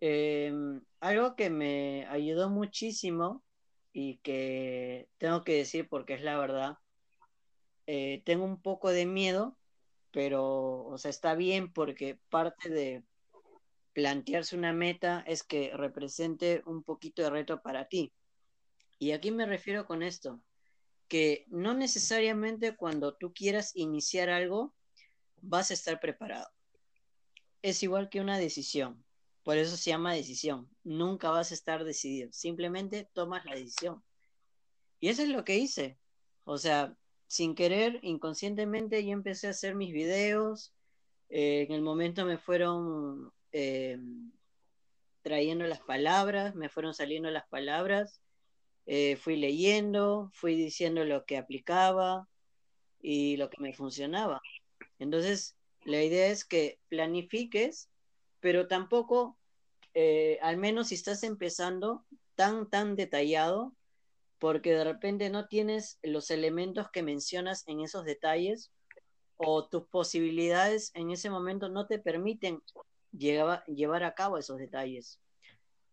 eh, 0.00 0.80
algo 1.00 1.36
que 1.36 1.50
me 1.50 2.06
ayudó 2.06 2.50
muchísimo 2.50 3.44
y 3.92 4.18
que 4.18 5.08
tengo 5.18 5.44
que 5.44 5.54
decir 5.54 5.88
porque 5.88 6.14
es 6.14 6.22
la 6.22 6.38
verdad, 6.38 6.78
eh, 7.86 8.22
tengo 8.24 8.44
un 8.44 8.60
poco 8.60 8.90
de 8.90 9.06
miedo, 9.06 9.56
pero, 10.10 10.84
o 10.84 10.98
sea, 10.98 11.10
está 11.10 11.34
bien 11.34 11.72
porque 11.72 12.18
parte 12.28 12.68
de 12.68 13.02
plantearse 13.92 14.56
una 14.56 14.72
meta 14.72 15.24
es 15.26 15.42
que 15.42 15.72
represente 15.74 16.62
un 16.66 16.82
poquito 16.82 17.22
de 17.22 17.30
reto 17.30 17.62
para 17.62 17.88
ti. 17.88 18.12
Y 18.98 19.12
aquí 19.12 19.30
me 19.30 19.46
refiero 19.46 19.86
con 19.86 20.02
esto, 20.02 20.40
que 21.08 21.44
no 21.48 21.74
necesariamente 21.74 22.76
cuando 22.76 23.16
tú 23.16 23.32
quieras 23.32 23.74
iniciar 23.74 24.28
algo 24.28 24.74
vas 25.40 25.70
a 25.70 25.74
estar 25.74 26.00
preparado. 26.00 26.48
Es 27.62 27.82
igual 27.82 28.08
que 28.08 28.20
una 28.20 28.38
decisión. 28.38 29.04
Por 29.48 29.56
eso 29.56 29.78
se 29.78 29.88
llama 29.88 30.12
decisión. 30.12 30.68
Nunca 30.84 31.30
vas 31.30 31.52
a 31.52 31.54
estar 31.54 31.82
decidido. 31.82 32.30
Simplemente 32.34 33.08
tomas 33.14 33.46
la 33.46 33.54
decisión. 33.54 34.02
Y 35.00 35.08
eso 35.08 35.22
es 35.22 35.30
lo 35.30 35.42
que 35.42 35.56
hice. 35.56 35.96
O 36.44 36.58
sea, 36.58 36.94
sin 37.28 37.54
querer, 37.54 37.98
inconscientemente, 38.02 39.02
yo 39.06 39.12
empecé 39.12 39.46
a 39.46 39.52
hacer 39.52 39.74
mis 39.74 39.90
videos. 39.94 40.74
Eh, 41.30 41.62
en 41.62 41.72
el 41.72 41.80
momento 41.80 42.26
me 42.26 42.36
fueron 42.36 43.32
eh, 43.52 43.98
trayendo 45.22 45.66
las 45.66 45.80
palabras, 45.80 46.54
me 46.54 46.68
fueron 46.68 46.92
saliendo 46.92 47.30
las 47.30 47.48
palabras. 47.48 48.20
Eh, 48.84 49.16
fui 49.16 49.36
leyendo, 49.36 50.28
fui 50.34 50.56
diciendo 50.56 51.04
lo 51.04 51.24
que 51.24 51.38
aplicaba 51.38 52.28
y 53.00 53.38
lo 53.38 53.48
que 53.48 53.62
me 53.62 53.72
funcionaba. 53.72 54.42
Entonces, 54.98 55.56
la 55.84 56.02
idea 56.02 56.26
es 56.26 56.44
que 56.44 56.80
planifiques, 56.90 57.88
pero 58.40 58.68
tampoco, 58.68 59.38
al 60.42 60.56
menos 60.56 60.88
si 60.88 60.94
estás 60.94 61.22
empezando, 61.22 62.04
tan, 62.34 62.68
tan 62.70 62.94
detallado, 62.94 63.74
porque 64.38 64.72
de 64.72 64.84
repente 64.84 65.30
no 65.30 65.48
tienes 65.48 65.98
los 66.02 66.30
elementos 66.30 66.88
que 66.92 67.02
mencionas 67.02 67.64
en 67.66 67.80
esos 67.80 68.04
detalles 68.04 68.70
o 69.36 69.68
tus 69.68 69.88
posibilidades 69.88 70.92
en 70.94 71.10
ese 71.10 71.30
momento 71.30 71.68
no 71.68 71.86
te 71.86 71.98
permiten 71.98 72.60
llevar, 73.12 74.04
a 74.04 74.14
cabo 74.14 74.38
esos 74.38 74.58
detalles. 74.58 75.20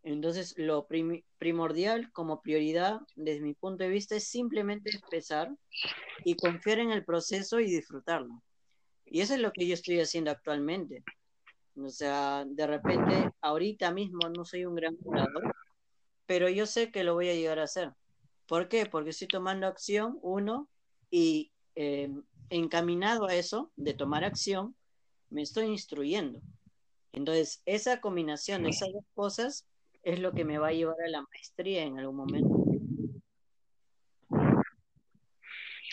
Entonces, 0.04 0.54
lo 0.58 0.88
primordial 1.40 2.12
como 2.12 2.42
prioridad, 2.42 3.00
desde 3.16 3.42
mi 3.42 3.56
punto 3.56 3.84
de 3.84 3.90
vista, 3.90 4.16
es 4.16 4.28
simplemente 4.28 4.92
empezar 4.94 5.50
y 6.24 6.36
confiar 6.36 6.78
en 6.80 6.92
el 6.92 7.04
proceso 7.04 7.60
y 7.60 7.66
disfrutarlo. 7.66 8.44
Y 9.06 9.22
eso 9.22 9.34
es 9.34 9.40
lo 9.40 9.52
que 9.52 9.66
yo 9.66 9.74
estoy 9.74 10.00
haciendo 10.00 10.30
actualmente. 10.30 11.04
O 11.77 11.89
sea, 11.89 12.46
de 12.46 12.67
repente, 12.67 13.32
ahorita 13.41 13.91
mismo 13.91 14.29
no 14.29 14.46
soy 14.46 14.65
un 14.65 14.75
gran 14.75 14.96
curador, 14.96 15.53
pero 16.25 16.50
yo 16.50 16.65
sé 16.65 16.91
que 16.91 17.03
lo 17.03 17.13
voy 17.13 17.29
a 17.29 17.36
llegar 17.36 17.60
a 17.60 17.63
hacer. 17.63 17.91
¿Por 18.48 18.70
qué? 18.70 18.86
Porque 18.86 19.10
estoy 19.10 19.27
tomando 19.27 19.67
acción, 19.67 20.17
uno, 20.22 20.70
y 21.10 21.51
eh, 21.75 22.10
encaminado 22.50 23.27
a 23.27 23.36
eso, 23.36 23.72
de 23.75 23.94
tomar 23.94 24.24
acción, 24.24 24.75
me 25.29 25.41
estoy 25.41 25.65
instruyendo. 25.65 26.41
Entonces, 27.12 27.62
esa 27.65 28.00
combinación 28.01 28.63
de 28.63 28.70
esas 28.70 28.91
dos 28.94 29.05
cosas 29.13 29.67
es 30.03 30.20
lo 30.20 30.34
que 30.34 30.46
me 30.46 30.58
va 30.58 30.67
a 30.67 30.74
llevar 30.74 30.98
a 31.05 31.10
la 31.10 31.22
maestría 31.22 31.84
en 31.84 32.00
algún 32.00 32.17
momento. 32.17 32.65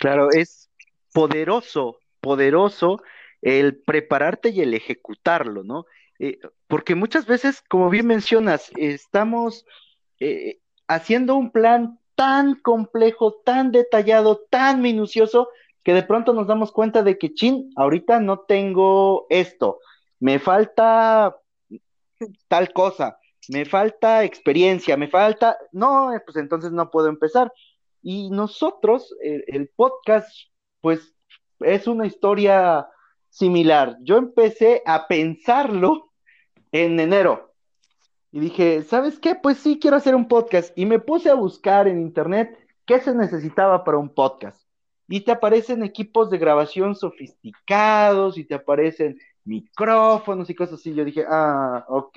Claro, 0.01 0.31
es 0.33 0.71
poderoso, 1.13 1.99
poderoso 2.21 3.01
el 3.43 3.77
prepararte 3.77 4.51
y 4.51 4.61
el 4.61 4.73
ejecutarlo, 4.73 5.65
¿no? 5.65 5.85
Eh, 6.19 6.39
porque 6.69 6.95
muchas 6.95 7.27
veces, 7.27 7.63
como 7.69 7.91
bien 7.91 8.07
mencionas, 8.07 8.71
estamos 8.77 9.67
eh, 10.21 10.61
haciendo 10.87 11.35
un 11.35 11.51
plan 11.51 11.99
tan 12.15 12.55
complejo, 12.55 13.35
tan 13.45 13.73
detallado, 13.73 14.47
tan 14.49 14.81
minucioso, 14.81 15.49
que 15.83 15.93
de 15.93 16.05
pronto 16.05 16.33
nos 16.33 16.47
damos 16.47 16.71
cuenta 16.71 17.03
de 17.03 17.19
que, 17.19 17.35
chin, 17.35 17.73
ahorita 17.75 18.21
no 18.21 18.41
tengo 18.41 19.27
esto, 19.29 19.81
me 20.21 20.39
falta 20.39 21.37
tal 22.47 22.73
cosa, 22.73 23.19
me 23.49 23.65
falta 23.65 24.23
experiencia, 24.23 24.97
me 24.97 25.09
falta, 25.09 25.59
no, 25.73 26.13
pues 26.25 26.37
entonces 26.37 26.71
no 26.71 26.89
puedo 26.93 27.09
empezar. 27.09 27.53
Y 28.01 28.31
nosotros, 28.31 29.13
el 29.21 29.69
podcast, 29.75 30.31
pues 30.81 31.17
es 31.59 31.89
una 31.89 32.07
historia 32.07 32.87
similar. 33.33 33.97
Yo 34.03 34.19
empecé 34.19 34.83
a 34.87 35.09
pensarlo 35.09 36.13
en 36.71 37.01
enero, 37.01 37.53
y 38.33 38.41
dije, 38.41 38.83
¿sabes 38.83 39.19
qué? 39.19 39.35
Pues 39.35 39.59
sí, 39.59 39.79
quiero 39.79 39.99
hacer 39.99 40.15
un 40.15 40.27
podcast. 40.27 40.73
Y 40.77 40.87
me 40.87 40.99
puse 40.99 41.29
a 41.29 41.35
buscar 41.35 41.87
en 41.87 42.01
internet 42.01 42.59
qué 42.87 42.99
se 42.99 43.15
necesitaba 43.15 43.85
para 43.85 43.99
un 43.99 44.09
podcast. 44.09 44.67
Y 45.07 45.21
te 45.21 45.33
aparecen 45.33 45.83
equipos 45.83 46.31
de 46.31 46.39
grabación 46.39 46.95
sofisticados 46.95 48.39
y 48.39 48.45
te 48.45 48.55
aparecen 48.55 49.19
micrófonos 49.45 50.49
y 50.49 50.55
cosas 50.55 50.81
así. 50.81 50.95
Yo 50.95 51.05
dije, 51.05 51.27
ah, 51.29 51.85
ok, 51.89 52.17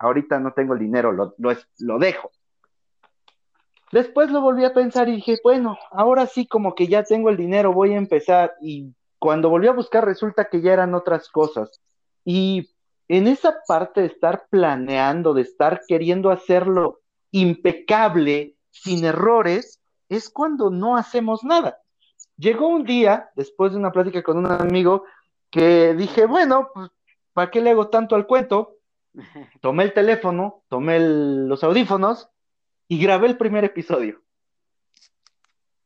ahorita 0.00 0.40
no 0.40 0.52
tengo 0.52 0.74
el 0.74 0.80
dinero, 0.80 1.12
lo, 1.12 1.32
lo, 1.38 1.56
lo 1.78 1.98
dejo. 2.00 2.32
Después 3.92 4.32
lo 4.32 4.40
volví 4.40 4.64
a 4.64 4.74
pensar 4.74 5.08
y 5.08 5.16
dije, 5.16 5.38
bueno, 5.44 5.78
ahora 5.92 6.26
sí 6.26 6.44
como 6.44 6.74
que 6.74 6.88
ya 6.88 7.04
tengo 7.04 7.30
el 7.30 7.36
dinero, 7.36 7.72
voy 7.72 7.92
a 7.92 7.98
empezar. 7.98 8.54
Y 8.60 8.92
cuando 9.22 9.50
volví 9.50 9.68
a 9.68 9.72
buscar 9.72 10.04
resulta 10.04 10.46
que 10.46 10.60
ya 10.60 10.72
eran 10.72 10.96
otras 10.96 11.28
cosas. 11.28 11.80
Y 12.24 12.70
en 13.06 13.28
esa 13.28 13.60
parte 13.68 14.00
de 14.00 14.08
estar 14.08 14.48
planeando, 14.50 15.32
de 15.32 15.42
estar 15.42 15.82
queriendo 15.86 16.32
hacerlo 16.32 17.02
impecable, 17.30 18.56
sin 18.72 19.04
errores, 19.04 19.80
es 20.08 20.28
cuando 20.28 20.70
no 20.70 20.96
hacemos 20.96 21.44
nada. 21.44 21.78
Llegó 22.36 22.66
un 22.66 22.82
día, 22.82 23.30
después 23.36 23.70
de 23.70 23.78
una 23.78 23.92
plática 23.92 24.24
con 24.24 24.38
un 24.38 24.46
amigo, 24.46 25.04
que 25.50 25.94
dije, 25.94 26.26
bueno, 26.26 26.70
pues, 26.74 26.90
¿para 27.32 27.48
qué 27.48 27.60
le 27.60 27.70
hago 27.70 27.90
tanto 27.90 28.16
al 28.16 28.26
cuento? 28.26 28.78
Tomé 29.60 29.84
el 29.84 29.94
teléfono, 29.94 30.64
tomé 30.68 30.98
los 30.98 31.62
audífonos 31.62 32.28
y 32.88 33.00
grabé 33.00 33.28
el 33.28 33.36
primer 33.36 33.62
episodio. 33.62 34.20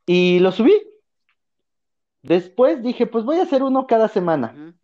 Y 0.07 0.39
lo 0.39 0.53
subí. 0.53 0.73
Después 2.27 2.83
dije, 2.83 3.07
pues 3.07 3.25
voy 3.25 3.39
a 3.39 3.43
hacer 3.43 3.63
uno 3.63 3.87
cada 3.87 4.09
semana. 4.09 4.75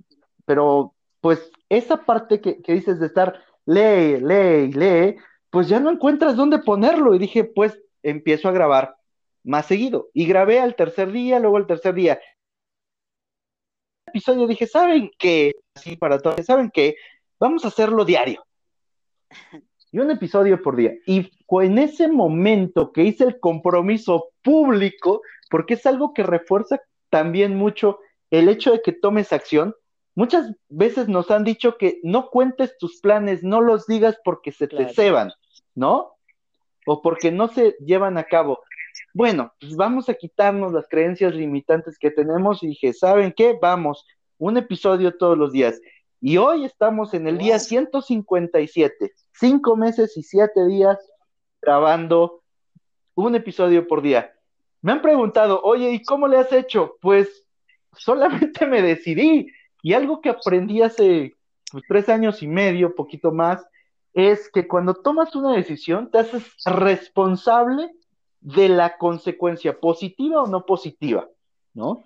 Pero 0.45 0.95
pues 1.21 1.51
esa 1.69 2.05
parte 2.05 2.41
que, 2.41 2.61
dices 2.67 3.01
de 3.01 3.07
estar 3.07 3.43
lee, 3.67 4.21
lee, 4.21 4.73
lee, 4.73 5.17
pues 5.51 5.69
ya 5.69 5.81
no 5.81 5.91
encuentras 5.91 6.37
dónde 6.37 6.59
ponerlo. 6.61 7.15
Y 7.15 7.19
dije, 7.19 7.45
pues 7.45 7.79
empiezo 8.03 8.49
a 8.49 8.53
grabar 8.53 8.97
más 9.43 9.67
seguido. 9.67 10.09
Y 10.15 10.27
grabé 10.27 10.61
al 10.61 10.77
tercer 10.77 11.11
día, 11.11 11.41
luego 11.41 11.57
al 11.57 11.67
tercer 11.67 11.95
día. 11.95 12.21
Episodio 14.07 14.47
dije, 14.47 14.67
¿saben 14.67 15.11
qué? 15.19 15.53
Así 15.75 15.97
para 15.97 16.19
todos, 16.19 16.45
¿saben 16.47 16.71
qué? 16.71 16.97
Vamos 17.41 17.65
a 17.65 17.69
hacerlo 17.69 18.05
diario. 18.05 18.45
Y 19.91 19.99
un 19.99 20.11
episodio 20.11 20.63
por 20.63 20.77
día. 20.77 20.95
Y 21.07 21.31
fue 21.47 21.67
en 21.67 21.79
ese 21.79 22.09
momento 22.09 22.93
que 22.93 23.03
hice 23.05 23.25
el 23.25 23.41
compromiso 23.41 24.31
público, 24.43 25.23
porque 25.51 25.75
es 25.75 25.85
algo 25.87 26.15
que 26.15 26.23
refuerza 26.23 26.81
también 27.13 27.55
mucho 27.55 28.01
el 28.31 28.49
hecho 28.49 28.73
de 28.73 28.83
que 28.83 28.93
tomes 28.93 29.33
acción, 29.33 29.77
Muchas 30.15 30.53
veces 30.69 31.09
nos 31.09 31.31
han 31.31 31.43
dicho 31.43 31.79
que 31.79 31.99
no 32.03 32.29
cuentes 32.29 32.77
tus 32.77 33.01
planes, 33.01 33.43
no 33.43 33.61
los 33.61 33.87
digas 33.87 34.19
porque 34.25 34.53
se 34.53 34.69
te 34.69 34.93
ceban, 34.93 35.33
¿no? 35.75 36.17
O 36.85 37.01
porque 37.01 37.33
no 37.33 37.49
se 37.49 37.77
llevan 37.81 38.19
a 38.19 38.25
cabo. 38.25 38.61
Bueno, 39.15 39.55
pues 39.59 39.75
vamos 39.75 40.11
a 40.11 40.15
quitarnos 40.15 40.73
las 40.73 40.87
creencias 40.89 41.35
limitantes 41.35 41.99
que 41.99 42.11
tenemos 42.11 42.63
y 42.63 42.69
dije, 42.69 42.93
¿saben 42.93 43.33
qué? 43.35 43.57
Vamos, 43.61 44.07
un 44.37 44.59
episodio 44.59 45.17
todos 45.17 45.39
los 45.39 45.53
días. 45.53 45.81
Y 46.21 46.37
hoy 46.37 46.67
estamos 46.67 47.15
en 47.15 47.27
el 47.27 47.39
día 47.39 47.59
157, 47.59 49.13
cinco 49.33 49.77
meses 49.77 50.17
y 50.19 50.23
siete 50.23 50.67
días 50.67 50.99
grabando 51.63 52.43
un 53.15 53.35
episodio 53.35 53.89
por 53.89 54.03
día. 54.03 54.35
Me 54.83 54.93
han 54.93 55.01
preguntado, 55.01 55.63
oye, 55.63 55.93
¿y 55.93 56.03
cómo 56.03 56.29
le 56.29 56.39
has 56.39 56.53
hecho? 56.53 56.97
Pues 57.01 57.47
solamente 57.97 58.67
me 58.67 58.83
decidí 58.83 59.47
y 59.83 59.93
algo 59.95 60.21
que 60.21 60.31
aprendí 60.31 60.83
hace 60.83 61.35
pues, 61.71 61.85
tres 61.89 62.09
años 62.09 62.43
y 62.43 62.49
medio, 62.49 62.95
poquito 62.95 63.33
más, 63.33 63.67
es 64.13 64.51
que 64.51 64.69
cuando 64.69 64.95
tomas 64.95 65.35
una 65.35 65.53
decisión 65.53 66.11
te 66.11 66.19
haces 66.19 66.45
responsable 66.65 67.91
de 68.41 68.69
la 68.69 68.99
consecuencia, 68.99 69.79
positiva 69.79 70.43
o 70.43 70.47
no 70.47 70.67
positiva, 70.67 71.29
¿no? 71.75 72.05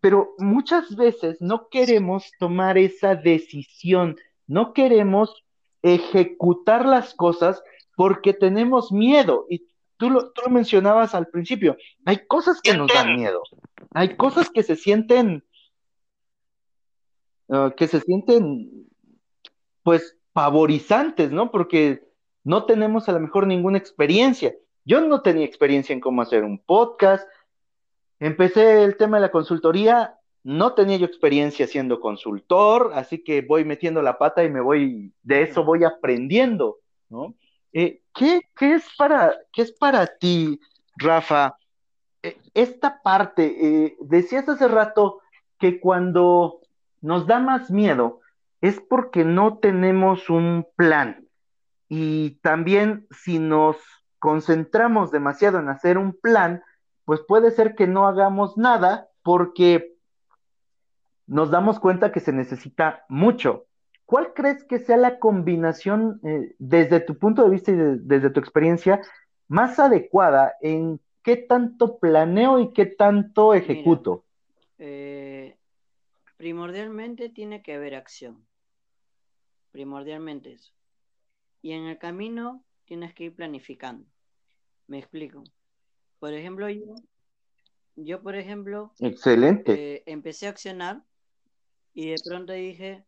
Pero 0.00 0.34
muchas 0.38 0.94
veces 0.94 1.38
no 1.40 1.68
queremos 1.68 2.30
tomar 2.38 2.76
esa 2.76 3.14
decisión, 3.14 4.16
no 4.46 4.74
queremos 4.74 5.42
ejecutar 5.82 6.84
las 6.84 7.14
cosas 7.14 7.62
porque 7.96 8.34
tenemos 8.34 8.92
miedo. 8.92 9.46
Y 9.48 9.66
tú 10.00 10.10
lo, 10.10 10.32
tú 10.32 10.42
lo 10.46 10.50
mencionabas 10.50 11.14
al 11.14 11.28
principio, 11.28 11.76
hay 12.04 12.26
cosas 12.26 12.60
que 12.60 12.76
nos 12.76 12.92
dan 12.92 13.14
miedo, 13.14 13.42
hay 13.92 14.16
cosas 14.16 14.50
que 14.50 14.64
se 14.64 14.74
sienten 14.74 15.44
Ah, 17.50 17.74
que 17.76 17.88
se 17.88 18.00
sienten, 18.00 18.88
pues, 19.82 20.16
favorizantes, 20.32 21.32
¿no? 21.32 21.50
Porque 21.50 22.00
no 22.44 22.64
tenemos 22.64 23.08
a 23.08 23.12
lo 23.12 23.18
mejor 23.18 23.48
ninguna 23.48 23.76
experiencia. 23.76 24.54
Yo 24.84 25.00
no 25.00 25.20
tenía 25.22 25.46
experiencia 25.46 25.92
en 25.92 26.00
cómo 26.00 26.22
hacer 26.22 26.44
un 26.44 26.60
podcast. 26.60 27.28
Empecé 28.20 28.84
el 28.84 28.96
tema 28.96 29.16
de 29.16 29.22
la 29.22 29.32
consultoría, 29.32 30.14
no 30.44 30.74
tenía 30.74 30.96
yo 30.96 31.06
experiencia 31.06 31.66
siendo 31.66 32.00
consultor, 32.00 32.92
así 32.94 33.24
que 33.24 33.42
voy 33.42 33.64
metiendo 33.64 34.00
la 34.00 34.16
pata 34.16 34.44
y 34.44 34.50
me 34.50 34.60
voy, 34.60 35.12
de 35.22 35.42
eso 35.42 35.64
voy 35.64 35.82
aprendiendo, 35.82 36.78
¿no? 37.08 37.34
Eh, 37.72 38.02
¿qué, 38.14 38.42
es 38.60 38.84
para, 38.96 39.34
¿Qué 39.52 39.62
es 39.62 39.72
para 39.72 40.06
ti, 40.06 40.60
Rafa? 40.96 41.56
Eh, 42.22 42.38
esta 42.54 43.00
parte, 43.02 43.84
eh, 43.84 43.96
decías 44.00 44.48
hace 44.48 44.68
rato 44.68 45.20
que 45.58 45.80
cuando 45.80 46.60
nos 47.00 47.26
da 47.26 47.38
más 47.38 47.70
miedo 47.70 48.20
es 48.60 48.80
porque 48.80 49.24
no 49.24 49.58
tenemos 49.58 50.28
un 50.28 50.66
plan. 50.76 51.26
Y 51.88 52.38
también 52.42 53.06
si 53.10 53.38
nos 53.38 53.76
concentramos 54.18 55.10
demasiado 55.10 55.58
en 55.58 55.68
hacer 55.68 55.96
un 55.98 56.12
plan, 56.12 56.62
pues 57.04 57.20
puede 57.26 57.50
ser 57.50 57.74
que 57.74 57.86
no 57.86 58.06
hagamos 58.06 58.56
nada 58.56 59.08
porque 59.22 59.94
nos 61.26 61.50
damos 61.50 61.80
cuenta 61.80 62.12
que 62.12 62.20
se 62.20 62.32
necesita 62.32 63.04
mucho. 63.08 63.66
¿Cuál 64.10 64.34
crees 64.34 64.64
que 64.64 64.80
sea 64.80 64.96
la 64.96 65.20
combinación, 65.20 66.20
eh, 66.24 66.56
desde 66.58 66.98
tu 66.98 67.16
punto 67.16 67.44
de 67.44 67.50
vista 67.50 67.70
y 67.70 67.76
desde 67.76 68.30
tu 68.30 68.40
experiencia, 68.40 69.00
más 69.46 69.78
adecuada 69.78 70.56
en 70.60 70.98
qué 71.22 71.36
tanto 71.36 72.00
planeo 72.00 72.58
y 72.58 72.72
qué 72.72 72.86
tanto 72.86 73.54
ejecuto? 73.54 74.24
Eh, 74.78 75.56
primordialmente 76.36 77.28
tiene 77.28 77.62
que 77.62 77.74
haber 77.74 77.94
acción. 77.94 78.44
Primordialmente 79.70 80.54
eso. 80.54 80.72
Y 81.62 81.70
en 81.70 81.84
el 81.84 81.96
camino 81.96 82.64
tienes 82.86 83.14
que 83.14 83.26
ir 83.26 83.36
planificando. 83.36 84.08
Me 84.88 84.98
explico. 84.98 85.44
Por 86.18 86.34
ejemplo, 86.34 86.68
yo, 86.68 86.96
yo 87.94 88.20
por 88.22 88.34
ejemplo, 88.34 88.92
excelente. 88.98 89.72
Eh, 89.72 90.02
empecé 90.06 90.48
a 90.48 90.50
accionar 90.50 91.04
y 91.94 92.10
de 92.10 92.16
pronto 92.26 92.52
dije, 92.52 93.04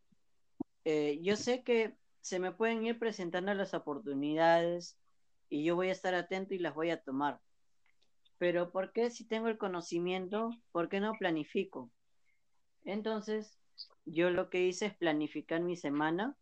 eh, 0.85 1.19
yo 1.23 1.37
sé 1.37 1.63
que 1.63 1.97
se 2.21 2.39
me 2.39 2.53
pueden 2.53 2.85
ir 2.85 2.99
presentando 2.99 3.53
las 3.55 3.75
oportunidades 3.75 4.97
y 5.49 5.65
yo 5.65 5.77
voy 5.77 5.89
a 5.89 5.93
estar 5.93 6.15
atento 6.15 6.55
y 6.55 6.59
las 6.59 6.75
voy 6.75 6.91
a 6.91 7.03
tomar. 7.03 7.41
Pero 8.39 8.71
¿por 8.73 8.93
qué 8.93 9.11
si 9.11 9.25
tengo 9.25 9.49
el 9.49 9.59
conocimiento, 9.59 10.51
por 10.73 10.89
qué 10.89 11.01
no 11.01 11.13
planifico? 11.19 11.91
Entonces, 12.85 13.59
yo 14.05 14.31
lo 14.31 14.51
que 14.51 14.67
hice 14.67 14.87
es 14.87 14.95
planificar 14.97 15.61
mi 15.61 15.77
semana 15.77 16.37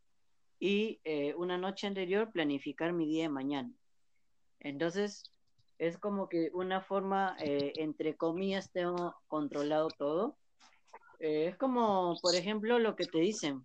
y 0.58 1.00
eh, 1.04 1.34
una 1.34 1.58
noche 1.58 1.86
anterior 1.86 2.30
planificar 2.32 2.92
mi 2.92 3.06
día 3.06 3.24
de 3.24 3.28
mañana. 3.30 3.72
Entonces, 4.60 5.24
es 5.78 5.96
como 5.98 6.28
que 6.28 6.50
una 6.52 6.82
forma, 6.82 7.36
eh, 7.40 7.72
entre 7.76 8.16
comillas, 8.16 8.70
tengo 8.70 9.14
controlado 9.28 9.88
todo. 9.88 10.36
Eh, 11.18 11.46
es 11.48 11.56
como, 11.56 12.14
por 12.20 12.34
ejemplo, 12.34 12.78
lo 12.78 12.96
que 12.96 13.06
te 13.06 13.18
dicen, 13.18 13.64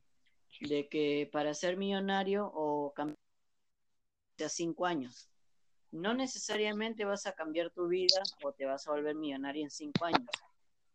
de 0.62 0.88
que 0.88 1.30
para 1.32 1.54
ser 1.54 1.78
millonario 1.78 2.52
o 2.54 2.94
cambiar 2.94 3.18
cinco 4.48 4.86
años, 4.86 5.30
no 5.92 6.14
necesariamente 6.14 7.06
vas 7.06 7.26
a 7.26 7.34
cambiar 7.34 7.72
tu 7.72 7.88
vida 7.88 8.22
o 8.44 8.52
te 8.52 8.66
vas 8.66 8.88
a 8.88 8.92
volver 8.92 9.16
millonario 9.16 9.64
en 9.64 9.72
cinco 9.72 10.06
años, 10.06 10.30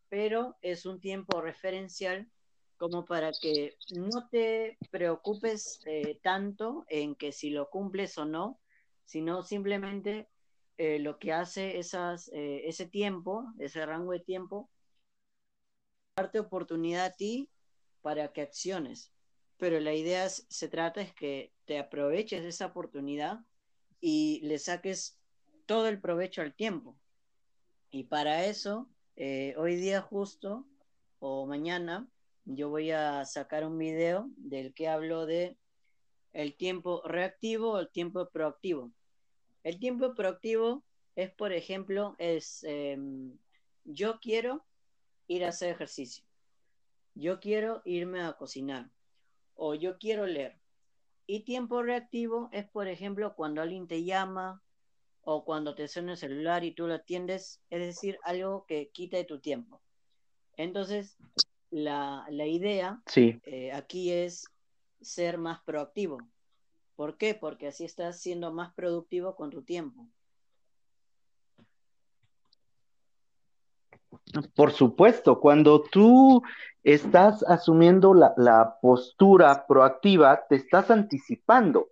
pero 0.09 0.57
es 0.63 0.87
un 0.87 1.01
tiempo 1.01 1.41
referencial 1.41 2.29
como 2.77 3.05
para 3.05 3.31
que 3.33 3.77
no 3.95 4.29
te 4.31 4.79
preocupes 4.91 5.81
eh, 5.85 6.19
tanto 6.23 6.85
en 6.89 7.15
que 7.15 7.31
si 7.31 7.51
lo 7.51 7.69
cumples 7.69 8.17
o 8.17 8.25
no, 8.25 8.59
sino 9.05 9.43
simplemente 9.43 10.29
eh, 10.79 10.99
lo 10.99 11.19
que 11.19 11.33
hace 11.33 11.79
esas, 11.79 12.29
eh, 12.33 12.63
ese 12.67 12.87
tiempo, 12.87 13.45
ese 13.59 13.85
rango 13.85 14.13
de 14.13 14.21
tiempo, 14.21 14.71
darte 16.17 16.39
oportunidad 16.39 17.05
a 17.05 17.13
ti 17.13 17.51
para 18.01 18.33
que 18.33 18.41
acciones. 18.41 19.13
Pero 19.61 19.79
la 19.79 19.93
idea 19.93 20.27
se 20.31 20.69
trata 20.69 21.03
es 21.03 21.13
que 21.13 21.53
te 21.67 21.79
aproveches 21.79 22.43
de 22.43 22.49
esa 22.49 22.65
oportunidad 22.65 23.41
y 24.01 24.41
le 24.43 24.59
saques 24.59 25.21
todo 25.67 25.87
el 25.87 26.01
provecho 26.01 26.41
al 26.41 26.55
tiempo. 26.55 26.97
Y 27.91 28.05
para 28.05 28.47
eso, 28.47 28.89
hoy 29.59 29.77
día 29.77 30.01
justo 30.01 30.67
o 31.19 31.47
mañana, 31.47 32.09
yo 32.47 32.71
voy 32.71 32.91
a 32.91 33.27
sacar 33.27 33.67
un 33.67 33.77
video 33.77 34.31
del 34.39 34.73
que 34.73 34.89
hablo 34.89 35.27
de 35.27 35.59
el 36.33 36.57
tiempo 36.57 37.03
reactivo 37.05 37.73
o 37.73 37.81
el 37.81 37.91
tiempo 37.91 38.31
proactivo. 38.31 38.91
El 39.63 39.79
tiempo 39.79 40.15
proactivo 40.15 40.83
es, 41.17 41.31
por 41.33 41.53
ejemplo, 41.53 42.17
es 42.17 42.65
em, 42.65 43.37
yo 43.85 44.21
quiero 44.21 44.65
ir 45.27 45.45
a 45.45 45.49
hacer 45.49 45.69
ejercicio, 45.69 46.25
yo 47.15 47.41
quiero 47.41 47.83
irme 47.85 48.23
a 48.23 48.33
cocinar 48.33 48.91
o 49.63 49.75
yo 49.75 49.99
quiero 49.99 50.27
leer. 50.27 50.59
Y 51.27 51.41
tiempo 51.41 51.83
reactivo 51.83 52.49
es, 52.51 52.67
por 52.67 52.89
ejemplo, 52.89 53.37
cuando 53.37 53.61
alguien 53.61 53.87
te 53.87 54.05
llama 54.05 54.63
o 55.21 55.45
cuando 55.45 55.75
te 55.75 55.87
suena 55.87 56.13
el 56.13 56.19
celular 56.19 56.65
y 56.65 56.73
tú 56.73 56.87
lo 56.87 56.95
atiendes, 56.95 57.61
es 57.69 57.81
decir, 57.81 58.19
algo 58.25 58.65
que 58.67 58.89
quita 58.89 59.19
de 59.19 59.25
tu 59.25 59.39
tiempo. 59.39 59.83
Entonces, 60.57 61.19
la, 61.71 62.27
idea 62.31 63.03
eh, 63.15 63.71
aquí 63.73 64.11
es 64.11 64.47
ser 65.03 65.37
más 65.37 65.61
proactivo. 65.61 66.19
¿Por 66.97 67.19
qué? 67.19 67.35
Porque 67.35 67.69
así 67.69 67.85
estás 67.85 68.19
siendo 68.19 68.53
más 68.53 68.73
productivo 68.73 69.37
con 69.37 69.51
tu 69.51 69.63
tiempo. 69.63 70.09
Por 74.55 74.73
supuesto, 74.73 75.41
cuando 75.41 75.83
tú 75.83 76.43
estás 76.83 77.43
asumiendo 77.45 78.15
la, 78.15 78.79
postura 78.81 79.67
proactiva, 79.67 80.47
te 80.49 80.57
estás 80.57 80.91
anticipando, 80.91 81.89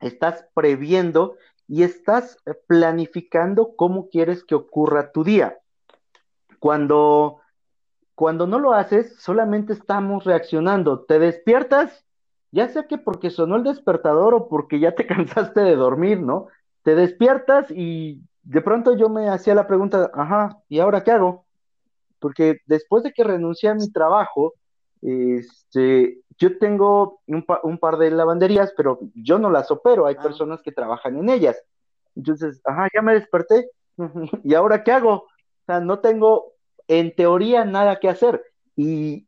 estás 0.00 0.46
previendo 0.54 1.36
y 1.66 1.82
estás 1.82 2.38
planificando 2.66 3.74
cómo 3.76 4.08
quieres 4.08 4.44
que 4.44 4.54
ocurra 4.54 5.12
tu 5.12 5.24
día. 5.24 5.58
Cuando 6.58 7.40
cuando 8.18 8.48
no 8.48 8.58
lo 8.58 8.74
haces, 8.74 9.14
solamente 9.20 9.72
estamos 9.72 10.24
reaccionando. 10.24 11.04
Te 11.04 11.20
despiertas, 11.20 12.04
ya 12.50 12.66
sea 12.66 12.88
que 12.88 12.98
porque 12.98 13.30
sonó 13.30 13.54
el 13.54 13.62
despertador 13.62 14.34
o 14.34 14.48
porque 14.48 14.80
ya 14.80 14.96
te 14.96 15.06
cansaste 15.06 15.60
de 15.60 15.76
dormir, 15.76 16.20
¿no? 16.20 16.48
Te 16.82 16.96
despiertas 16.96 17.70
y 17.70 18.20
de 18.48 18.62
pronto 18.62 18.96
yo 18.96 19.10
me 19.10 19.28
hacía 19.28 19.54
la 19.54 19.66
pregunta, 19.66 20.10
ajá, 20.14 20.56
¿y 20.70 20.78
ahora 20.78 21.04
qué 21.04 21.10
hago? 21.10 21.44
Porque 22.18 22.60
después 22.64 23.02
de 23.02 23.12
que 23.12 23.22
renuncié 23.22 23.68
a 23.68 23.74
mi 23.74 23.92
trabajo, 23.92 24.54
este, 25.02 26.20
yo 26.38 26.58
tengo 26.58 27.20
un, 27.26 27.78
par 27.78 27.98
de 27.98 28.10
lavanderías, 28.10 28.72
pero 28.74 29.00
yo 29.14 29.38
no 29.38 29.50
las 29.50 29.70
opero, 29.70 30.06
hay 30.06 30.16
ah. 30.18 30.22
personas 30.22 30.62
que 30.62 30.72
trabajan 30.72 31.18
en 31.18 31.28
ellas. 31.28 31.62
Entonces, 32.16 32.62
ajá, 32.64 32.88
ya 32.94 33.02
me 33.02 33.12
desperté, 33.12 33.68
¿y 34.42 34.54
ahora 34.54 34.82
qué 34.82 34.92
hago? 34.92 35.12
O 35.12 35.28
sea, 35.66 35.80
no 35.80 35.98
tengo 35.98 36.54
en 36.86 37.14
teoría 37.14 37.66
nada 37.66 38.00
que 38.00 38.08
hacer. 38.08 38.42
Y, 38.76 39.26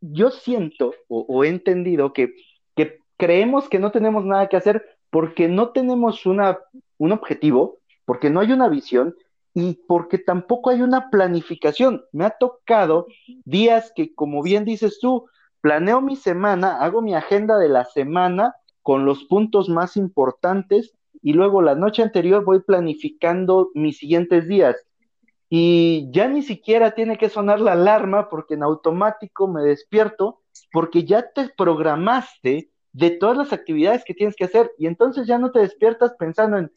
yo 0.00 0.30
siento 0.30 0.94
o, 1.06 1.44
he 1.44 1.48
entendido 1.48 2.14
que, 2.14 2.34
creemos 3.18 3.68
que 3.68 3.78
no 3.78 3.92
tenemos 3.92 4.24
nada 4.24 4.48
que 4.48 4.56
hacer 4.56 4.84
porque 5.10 5.46
no 5.48 5.68
tenemos 5.68 6.26
una, 6.26 6.58
un 6.96 7.12
objetivo, 7.12 7.78
porque 8.04 8.30
no 8.30 8.40
hay 8.40 8.52
una 8.52 8.68
visión 8.68 9.14
y 9.54 9.80
porque 9.86 10.18
tampoco 10.18 10.70
hay 10.70 10.82
una 10.82 11.10
planificación. 11.10 12.04
Me 12.12 12.24
ha 12.24 12.30
tocado 12.30 13.06
días 13.44 13.92
que, 13.94 14.14
como 14.14 14.42
bien 14.42 14.64
dices 14.64 14.98
tú, 15.00 15.26
planeo 15.60 16.00
mi 16.00 16.16
semana, 16.16 16.82
hago 16.82 17.02
mi 17.02 17.14
agenda 17.14 17.58
de 17.58 17.68
la 17.68 17.84
semana 17.84 18.54
con 18.82 19.04
los 19.04 19.24
puntos 19.24 19.68
más 19.68 19.96
importantes 19.96 20.94
y 21.22 21.34
luego 21.34 21.62
la 21.62 21.74
noche 21.74 22.02
anterior 22.02 22.44
voy 22.44 22.60
planificando 22.60 23.70
mis 23.74 23.98
siguientes 23.98 24.48
días 24.48 24.76
y 25.54 26.08
ya 26.10 26.28
ni 26.28 26.40
siquiera 26.40 26.92
tiene 26.94 27.18
que 27.18 27.28
sonar 27.28 27.60
la 27.60 27.72
alarma 27.72 28.30
porque 28.30 28.54
en 28.54 28.62
automático 28.62 29.46
me 29.46 29.62
despierto 29.62 30.40
porque 30.72 31.04
ya 31.04 31.30
te 31.30 31.50
programaste 31.50 32.70
de 32.92 33.10
todas 33.10 33.36
las 33.36 33.52
actividades 33.52 34.02
que 34.04 34.14
tienes 34.14 34.34
que 34.34 34.44
hacer 34.44 34.72
y 34.78 34.86
entonces 34.86 35.26
ya 35.26 35.38
no 35.38 35.50
te 35.50 35.60
despiertas 35.60 36.14
pensando 36.18 36.56
en, 36.56 36.72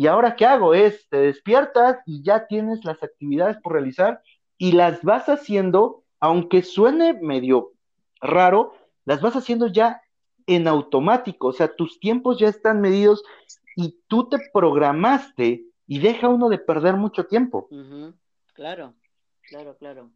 ¿y 0.00 0.06
ahora 0.06 0.34
qué 0.34 0.46
hago? 0.46 0.72
Es, 0.72 1.06
te 1.10 1.18
despiertas 1.18 1.98
y 2.06 2.22
ya 2.22 2.46
tienes 2.46 2.86
las 2.86 3.02
actividades 3.02 3.58
por 3.58 3.74
realizar 3.74 4.22
y 4.56 4.72
las 4.72 5.02
vas 5.02 5.28
haciendo, 5.28 6.04
aunque 6.20 6.62
suene 6.62 7.12
medio 7.20 7.74
raro, 8.18 8.72
las 9.04 9.20
vas 9.20 9.36
haciendo 9.36 9.66
ya 9.66 10.00
en 10.46 10.68
automático, 10.68 11.48
o 11.48 11.52
sea, 11.52 11.76
tus 11.76 12.00
tiempos 12.00 12.38
ya 12.38 12.48
están 12.48 12.80
medidos 12.80 13.22
y 13.76 14.00
tú 14.08 14.26
te 14.26 14.38
programaste 14.54 15.66
y 15.86 15.98
deja 15.98 16.28
uno 16.28 16.48
de 16.48 16.56
perder 16.56 16.96
mucho 16.96 17.26
tiempo. 17.26 17.68
Claro, 18.54 18.94
claro, 19.42 19.76
claro. 19.76 20.10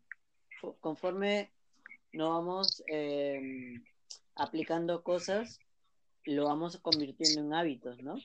Conforme 0.80 1.52
no 2.14 2.30
vamos 2.30 2.82
em, 2.86 3.84
aplicando 4.34 5.02
cosas, 5.02 5.60
lo 6.24 6.46
vamos 6.46 6.78
convirtiendo 6.78 7.42
en 7.42 7.52
hábitos, 7.52 8.02
¿no? 8.02 8.16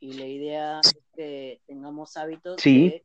Y 0.00 0.12
la 0.14 0.26
idea 0.26 0.80
es 0.80 0.96
que 1.14 1.60
tengamos 1.66 2.16
hábitos 2.16 2.62
que 2.62 3.04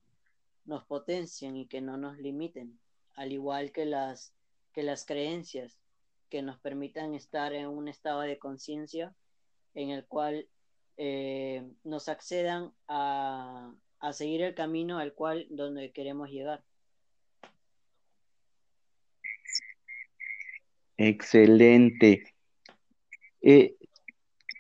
nos 0.65 0.83
potencien 0.85 1.57
y 1.57 1.67
que 1.67 1.81
no 1.81 1.97
nos 1.97 2.17
limiten, 2.17 2.79
al 3.15 3.31
igual 3.31 3.71
que 3.71 3.85
las, 3.85 4.33
que 4.73 4.83
las 4.83 5.05
creencias 5.05 5.79
que 6.29 6.41
nos 6.41 6.57
permitan 6.59 7.13
estar 7.13 7.53
en 7.53 7.67
un 7.67 7.87
estado 7.87 8.21
de 8.21 8.39
conciencia 8.39 9.13
en 9.75 9.89
el 9.89 10.05
cual 10.05 10.47
eh, 10.97 11.67
nos 11.83 12.09
accedan 12.09 12.71
a, 12.87 13.73
a 13.99 14.13
seguir 14.13 14.41
el 14.41 14.53
camino 14.53 14.99
al 14.99 15.13
cual 15.13 15.47
donde 15.49 15.91
queremos 15.91 16.29
llegar. 16.29 16.63
Excelente. 20.97 22.23
Eh, 23.41 23.75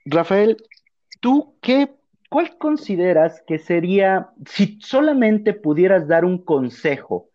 Rafael, 0.05 0.57
¿tú 1.21 1.57
qué, 1.61 1.93
cuál 2.33 2.57
consideras 2.57 3.43
que 3.45 3.59
sería, 3.59 4.31
si 4.47 4.79
solamente 4.81 5.53
pudieras 5.53 6.07
dar 6.07 6.25
un 6.25 6.43
consejo 6.43 7.29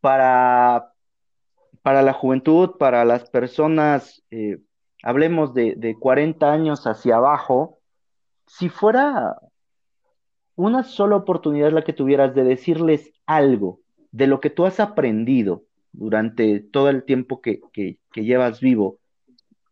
para, 0.00 0.90
para 1.82 2.02
la 2.02 2.12
juventud, 2.14 2.72
para 2.76 3.04
las 3.04 3.30
personas, 3.30 4.24
eh, 4.32 4.58
hablemos 5.04 5.54
de, 5.54 5.74
de 5.76 5.96
40 5.96 6.52
años 6.52 6.84
hacia 6.88 7.14
abajo, 7.14 7.78
si 8.48 8.68
fuera 8.68 9.38
una 10.56 10.82
sola 10.82 11.14
oportunidad 11.14 11.70
la 11.70 11.84
que 11.84 11.92
tuvieras 11.92 12.34
de 12.34 12.42
decirles 12.42 13.12
algo 13.26 13.82
de 14.10 14.26
lo 14.26 14.40
que 14.40 14.50
tú 14.50 14.66
has 14.66 14.80
aprendido 14.80 15.62
durante 15.92 16.58
todo 16.58 16.88
el 16.88 17.04
tiempo 17.04 17.40
que, 17.40 17.60
que 17.72 18.24
llevas 18.24 18.58
vivo, 18.58 18.98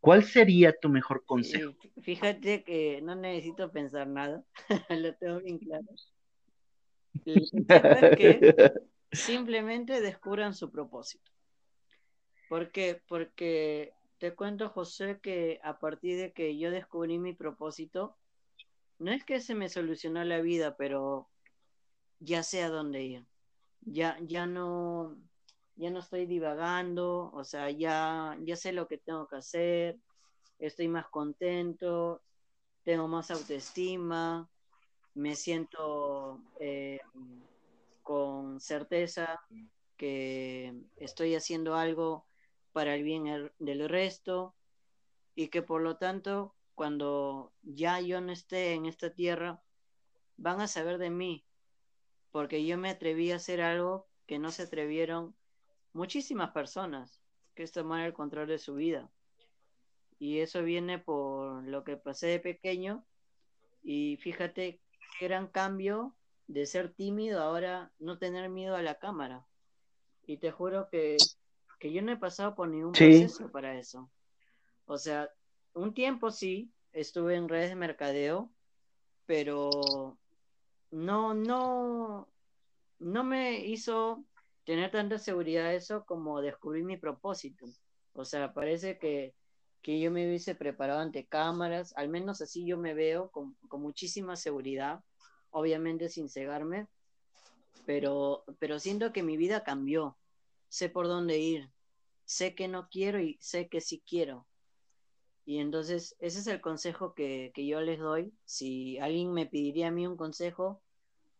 ¿Cuál 0.02 0.24
sería 0.24 0.74
tu 0.76 0.88
mejor 0.88 1.24
consejo? 1.24 1.74
Fíjate 2.02 2.64
que 2.64 3.00
no 3.02 3.14
necesito 3.14 3.70
pensar 3.70 4.08
nada, 4.08 4.42
lo 4.90 5.14
tengo 5.14 5.38
bien 5.38 5.58
claro. 5.60 5.86
simplemente 9.12 10.00
descubran 10.00 10.54
su 10.54 10.72
propósito. 10.72 11.30
¿Por 12.48 12.72
qué? 12.72 13.00
Porque 13.06 13.92
te 14.18 14.34
cuento, 14.34 14.70
José, 14.70 15.20
que 15.22 15.60
a 15.62 15.78
partir 15.78 16.18
de 16.18 16.32
que 16.32 16.58
yo 16.58 16.72
descubrí 16.72 17.20
mi 17.20 17.32
propósito, 17.32 18.16
no 18.98 19.12
es 19.12 19.22
que 19.24 19.38
se 19.38 19.54
me 19.54 19.68
solucionó 19.68 20.24
la 20.24 20.40
vida, 20.40 20.76
pero 20.76 21.28
ya 22.18 22.42
sé 22.42 22.64
a 22.64 22.70
dónde 22.70 23.04
ir. 23.04 23.26
Ya, 23.82 24.18
ya 24.20 24.46
no, 24.46 25.16
ya 25.76 25.90
no 25.90 26.00
estoy 26.00 26.26
divagando, 26.26 27.30
o 27.32 27.44
sea, 27.44 27.70
ya, 27.70 28.36
ya 28.42 28.56
sé 28.56 28.72
lo 28.72 28.88
que 28.88 28.98
tengo 28.98 29.26
que 29.26 29.36
hacer, 29.36 29.98
estoy 30.58 30.88
más 30.88 31.08
contento, 31.08 32.22
tengo 32.84 33.08
más 33.08 33.30
autoestima, 33.30 34.48
me 35.14 35.34
siento 35.34 36.40
eh, 36.60 37.00
con 38.02 38.60
certeza 38.60 39.40
que 39.96 40.74
estoy 40.96 41.34
haciendo 41.34 41.74
algo 41.74 42.26
para 42.72 42.94
el 42.94 43.02
bien 43.02 43.50
del 43.58 43.88
resto 43.88 44.54
y 45.34 45.48
que 45.48 45.62
por 45.62 45.82
lo 45.82 45.96
tanto 45.96 46.54
cuando 46.74 47.52
ya 47.62 48.00
yo 48.00 48.20
no 48.20 48.32
esté 48.32 48.72
en 48.74 48.86
esta 48.86 49.10
tierra 49.10 49.62
van 50.36 50.60
a 50.60 50.68
saber 50.68 50.98
de 50.98 51.10
mí 51.10 51.44
porque 52.30 52.64
yo 52.64 52.78
me 52.78 52.88
atreví 52.88 53.30
a 53.30 53.36
hacer 53.36 53.60
algo 53.60 54.08
que 54.26 54.38
no 54.38 54.50
se 54.50 54.62
atrevieron 54.62 55.36
muchísimas 55.92 56.50
personas, 56.50 57.20
que 57.54 57.62
es 57.62 57.72
tomar 57.72 58.06
el 58.06 58.12
control 58.12 58.48
de 58.48 58.58
su 58.58 58.74
vida. 58.74 59.10
Y 60.18 60.38
eso 60.38 60.62
viene 60.62 60.98
por 60.98 61.64
lo 61.64 61.84
que 61.84 61.96
pasé 61.96 62.28
de 62.28 62.40
pequeño. 62.40 63.04
Y 63.82 64.16
fíjate 64.18 64.80
qué 65.18 65.26
gran 65.26 65.48
cambio 65.48 66.14
de 66.46 66.66
ser 66.66 66.92
tímido 66.92 67.42
ahora 67.42 67.92
no 67.98 68.18
tener 68.18 68.48
miedo 68.48 68.76
a 68.76 68.82
la 68.82 68.98
cámara. 68.98 69.46
Y 70.24 70.36
te 70.36 70.52
juro 70.52 70.88
que, 70.88 71.16
que 71.80 71.92
yo 71.92 72.02
no 72.02 72.12
he 72.12 72.16
pasado 72.16 72.54
por 72.54 72.68
ningún 72.68 72.92
proceso 72.92 73.50
para 73.50 73.76
eso. 73.78 74.10
O 74.86 74.98
sea, 74.98 75.30
un 75.74 75.94
tiempo 75.94 76.30
sí, 76.30 76.70
estuve 76.92 77.34
en 77.34 77.48
redes 77.48 77.70
de 77.70 77.76
mercadeo, 77.76 78.50
pero 79.26 80.16
no, 80.90 81.34
no, 81.34 82.28
no 82.98 83.24
me 83.24 83.66
hizo 83.66 84.24
tener 84.64 84.90
tanta 84.90 85.18
seguridad 85.18 85.74
eso 85.74 86.04
como 86.04 86.40
descubrir 86.40 86.84
mi 86.84 86.96
propósito. 86.96 87.66
O 88.14 88.24
sea, 88.24 88.52
parece 88.52 88.98
que, 88.98 89.34
que 89.80 90.00
yo 90.00 90.10
me 90.10 90.26
hubiese 90.26 90.54
preparado 90.54 91.00
ante 91.00 91.26
cámaras, 91.26 91.92
al 91.96 92.08
menos 92.08 92.40
así 92.40 92.66
yo 92.66 92.78
me 92.78 92.94
veo 92.94 93.30
con, 93.30 93.54
con 93.68 93.82
muchísima 93.82 94.36
seguridad, 94.36 95.00
obviamente 95.50 96.08
sin 96.08 96.28
cegarme, 96.28 96.86
pero, 97.86 98.44
pero 98.58 98.78
siento 98.78 99.12
que 99.12 99.22
mi 99.22 99.36
vida 99.36 99.64
cambió, 99.64 100.16
sé 100.68 100.88
por 100.88 101.08
dónde 101.08 101.38
ir, 101.38 101.70
sé 102.24 102.54
que 102.54 102.68
no 102.68 102.88
quiero 102.88 103.20
y 103.20 103.38
sé 103.40 103.68
que 103.68 103.80
sí 103.80 104.02
quiero. 104.06 104.46
Y 105.44 105.58
entonces 105.58 106.14
ese 106.20 106.38
es 106.38 106.46
el 106.46 106.60
consejo 106.60 107.14
que, 107.14 107.50
que 107.54 107.66
yo 107.66 107.80
les 107.80 107.98
doy. 107.98 108.32
Si 108.44 108.98
alguien 108.98 109.32
me 109.32 109.46
pediría 109.46 109.88
a 109.88 109.90
mí 109.90 110.06
un 110.06 110.16
consejo 110.16 110.80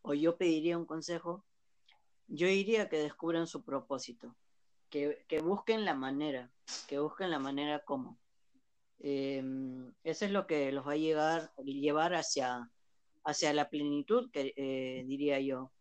o 0.03 0.15
yo 0.15 0.37
pediría 0.37 0.77
un 0.77 0.87
consejo, 0.87 1.45
yo 2.29 2.47
diría 2.47 2.89
que 2.89 2.99
descubran 2.99 3.47
su 3.47 3.65
propósito, 3.65 4.35
que, 4.91 5.25
busquen 5.43 5.85
la 5.85 5.95
manera, 5.95 6.51
que 6.89 6.99
busquen 6.99 7.31
la 7.31 7.39
manera 7.39 7.81
como. 7.81 8.19
Em, 9.01 9.93
eso 10.05 10.25
es 10.25 10.31
lo 10.31 10.47
que 10.47 10.71
los 10.73 10.87
va 10.87 10.93
a 10.93 10.97
llegar, 10.97 11.53
llevar 11.65 12.15
hacia, 12.15 12.71
hacia 13.25 13.53
la 13.53 13.69
plenitud, 13.69 14.31
que, 14.31 14.53
eh, 14.57 15.05
diría 15.07 15.41
yo. 15.41 15.73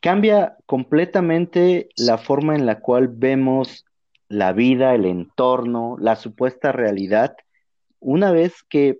Cambia 0.00 0.58
completamente 0.66 1.88
la 1.96 2.18
forma 2.18 2.56
en 2.56 2.66
la 2.66 2.80
cual 2.80 3.06
vemos 3.06 3.86
la 4.28 4.52
vida, 4.52 4.94
el 4.94 5.04
entorno, 5.04 5.96
la 6.00 6.16
supuesta 6.16 6.72
realidad, 6.72 7.36
una 8.00 8.32
vez 8.32 8.64
que 8.64 8.98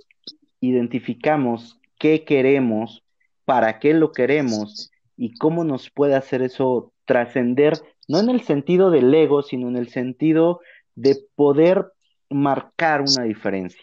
identificamos 0.63 1.81
qué 1.99 2.25
queremos, 2.25 3.05
para 3.45 3.79
qué 3.79 3.93
lo 3.93 4.13
queremos 4.13 4.91
y 5.17 5.35
cómo 5.35 5.65
nos 5.65 5.91
puede 5.91 6.15
hacer 6.15 6.41
eso 6.41 6.93
trascender, 7.05 7.75
no 8.09 8.21
en 8.21 8.31
el 8.31 8.43
sentido 8.43 8.91
del 8.91 9.13
ego, 9.13 9.43
sino 9.43 9.69
en 9.69 9.77
el 9.77 9.89
sentido 9.89 10.61
de 10.95 11.19
poder 11.35 11.93
marcar 12.31 13.03
una 13.03 13.25
diferencia. 13.25 13.83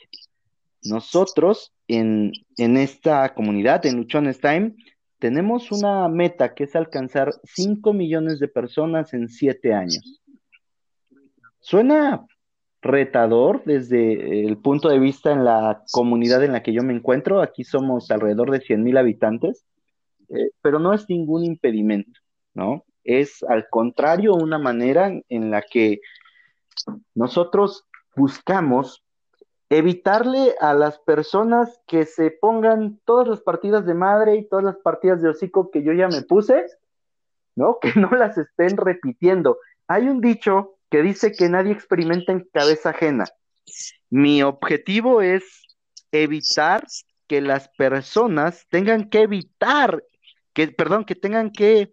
Nosotros 0.83 1.73
en, 1.87 2.31
en 2.57 2.77
esta 2.77 3.33
comunidad, 3.33 3.85
en 3.85 3.97
Luchones 3.97 4.39
Time, 4.39 4.73
tenemos 5.19 5.73
una 5.73 6.07
meta 6.07 6.55
que 6.55 6.63
es 6.63 6.75
alcanzar 6.77 7.33
5 7.43 7.91
millones 7.91 8.39
de 8.39 8.47
personas 8.47 9.13
en 9.13 9.27
7 9.27 9.73
años. 9.73 10.21
Suena 11.59 12.25
retador 12.81 13.63
desde 13.65 14.45
el 14.45 14.57
punto 14.57 14.89
de 14.89 14.99
vista 14.99 15.31
en 15.31 15.43
la 15.43 15.83
comunidad 15.91 16.43
en 16.43 16.53
la 16.53 16.63
que 16.63 16.73
yo 16.73 16.83
me 16.83 16.93
encuentro. 16.93 17.41
Aquí 17.41 17.63
somos 17.63 18.09
alrededor 18.11 18.51
de 18.51 18.61
100 18.61 18.83
mil 18.83 18.97
habitantes, 18.97 19.65
eh, 20.29 20.51
pero 20.61 20.79
no 20.79 20.93
es 20.93 21.09
ningún 21.09 21.43
impedimento, 21.43 22.19
¿no? 22.53 22.85
Es 23.03 23.43
al 23.43 23.67
contrario 23.69 24.35
una 24.35 24.59
manera 24.59 25.11
en 25.29 25.51
la 25.51 25.61
que 25.61 25.99
nosotros 27.15 27.85
buscamos 28.15 29.03
evitarle 29.69 30.55
a 30.59 30.73
las 30.73 30.99
personas 30.99 31.79
que 31.85 32.05
se 32.05 32.31
pongan 32.31 32.99
todas 33.05 33.27
las 33.27 33.41
partidas 33.41 33.85
de 33.85 33.93
madre 33.93 34.35
y 34.35 34.47
todas 34.47 34.65
las 34.65 34.77
partidas 34.77 35.21
de 35.21 35.29
hocico 35.29 35.69
que 35.69 35.83
yo 35.83 35.93
ya 35.93 36.07
me 36.07 36.23
puse, 36.23 36.65
¿no? 37.55 37.77
Que 37.81 37.93
no 37.99 38.09
las 38.11 38.37
estén 38.37 38.77
repitiendo. 38.77 39.57
Hay 39.87 40.07
un 40.07 40.21
dicho 40.21 40.78
que 40.89 41.01
dice 41.01 41.31
que 41.31 41.49
nadie 41.49 41.71
experimenta 41.71 42.31
en 42.31 42.47
cabeza 42.51 42.89
ajena. 42.89 43.25
Mi 44.09 44.41
objetivo 44.43 45.21
es 45.21 45.43
evitar 46.11 46.85
que 47.27 47.41
las 47.41 47.69
personas 47.69 48.65
tengan 48.69 49.09
que 49.09 49.21
evitar, 49.21 50.03
que, 50.53 50.67
perdón, 50.69 51.05
que 51.05 51.15
tengan 51.15 51.51
que 51.51 51.91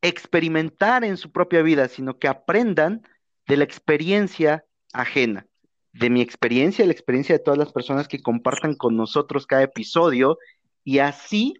experimentar 0.00 1.04
en 1.04 1.16
su 1.16 1.32
propia 1.32 1.62
vida, 1.62 1.88
sino 1.88 2.18
que 2.18 2.28
aprendan 2.28 3.02
de 3.46 3.56
la 3.56 3.64
experiencia 3.64 4.64
ajena, 4.92 5.46
de 5.92 6.10
mi 6.10 6.20
experiencia, 6.20 6.86
la 6.86 6.92
experiencia 6.92 7.36
de 7.36 7.42
todas 7.42 7.58
las 7.58 7.72
personas 7.72 8.06
que 8.06 8.22
compartan 8.22 8.74
con 8.74 8.96
nosotros 8.96 9.46
cada 9.46 9.62
episodio 9.62 10.38
y 10.84 11.00
así 11.00 11.54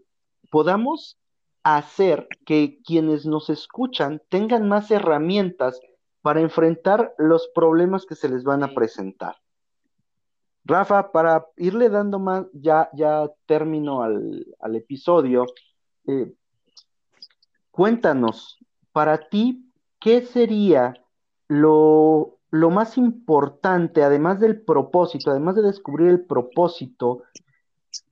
podamos 0.50 1.18
hacer 1.64 2.28
que 2.44 2.78
quienes 2.84 3.26
nos 3.26 3.50
escuchan 3.50 4.22
tengan 4.28 4.68
más 4.68 4.90
herramientas 4.92 5.80
para 6.26 6.40
enfrentar 6.40 7.14
los 7.18 7.46
problemas 7.54 8.04
que 8.04 8.16
se 8.16 8.28
les 8.28 8.42
van 8.42 8.64
a 8.64 8.74
presentar. 8.74 9.36
Rafa, 10.64 11.12
para 11.12 11.46
irle 11.56 11.88
dando 11.88 12.18
más, 12.18 12.46
ya, 12.52 12.90
ya 12.94 13.30
término 13.46 14.02
al, 14.02 14.74
episodio, 14.74 15.46
eh, 16.08 16.32
cuéntanos, 17.70 18.58
para 18.90 19.28
ti, 19.28 19.70
¿qué 20.00 20.22
sería 20.22 20.94
lo, 21.46 22.40
lo 22.50 22.70
más 22.70 22.98
importante, 22.98 24.02
además 24.02 24.40
del 24.40 24.60
propósito, 24.62 25.30
además 25.30 25.54
de 25.54 25.62
descubrir 25.62 26.08
el 26.08 26.24
propósito, 26.24 27.22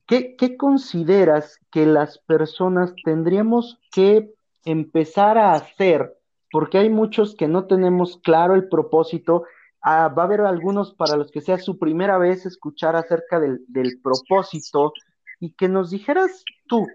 ¿qué, 0.07 0.37
qué 0.37 0.55
consideras 0.55 1.59
que 1.69 1.85
las 1.85 2.19
personas 2.19 2.93
tendríamos 3.03 3.77
que 3.91 4.33
empezar 4.63 5.37
a 5.37 5.51
hacer? 5.51 6.15
Porque 6.55 6.77
hay 6.77 6.89
muchos 6.89 7.35
que 7.35 7.49
no 7.49 7.67
tenemos 7.67 8.17
claro 8.23 8.55
el 8.55 8.69
propósito. 8.69 9.43
Ah, 9.81 10.07
va 10.07 10.21
a 10.21 10.25
haber 10.25 10.39
algunos 10.39 10.93
para 10.93 11.17
los 11.17 11.29
que 11.29 11.41
sea 11.41 11.57
su 11.57 11.77
primera 11.77 12.17
vez 12.17 12.45
escuchar 12.45 12.95
acerca 12.95 13.41
del, 13.41 13.99
propósito 14.01 14.93
y 15.41 15.51
que 15.51 15.67
nos 15.67 15.89
dijeras 15.89 16.45
tú, 16.65 16.87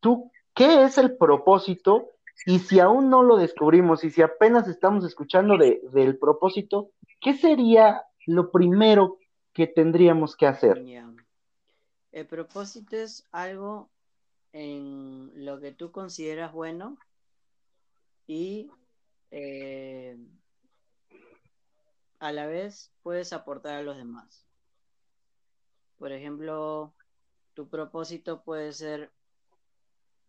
tú, 0.00 0.30
¿qué 0.54 0.82
es 0.82 0.98
el 0.98 1.16
propósito 1.16 2.10
y 2.44 2.58
si 2.58 2.80
aún 2.80 3.08
no 3.08 3.22
lo 3.22 3.38
descubrimos 3.38 4.04
y 4.04 4.10
si 4.10 4.20
apenas 4.20 4.68
estamos 4.68 5.06
escuchando 5.06 5.56
de, 5.56 5.80
del 5.90 6.18
propósito, 6.18 6.90
¿qué 7.18 7.32
sería 7.32 8.02
lo 8.26 8.50
primero 8.50 9.16
que 9.54 9.68
tendríamos 9.68 10.36
que 10.36 10.46
hacer? 10.46 10.84
El 12.12 12.26
propósito 12.26 12.96
es 12.96 13.26
algo 13.32 13.88
en 14.52 15.32
lo 15.46 15.60
que 15.60 15.72
tú 15.72 15.92
consideras 15.92 16.52
bueno 16.52 16.98
y 18.26 18.70
eh, 19.32 20.18
a 22.18 22.32
la 22.32 22.46
vez 22.46 22.92
puedes 23.02 23.32
aportar 23.32 23.76
a 23.76 23.82
los 23.82 23.96
demás. 23.96 24.46
Por 25.98 26.12
ejemplo, 26.12 26.94
tu 27.54 27.68
propósito 27.68 28.44
puede 28.44 28.72
ser 28.72 29.10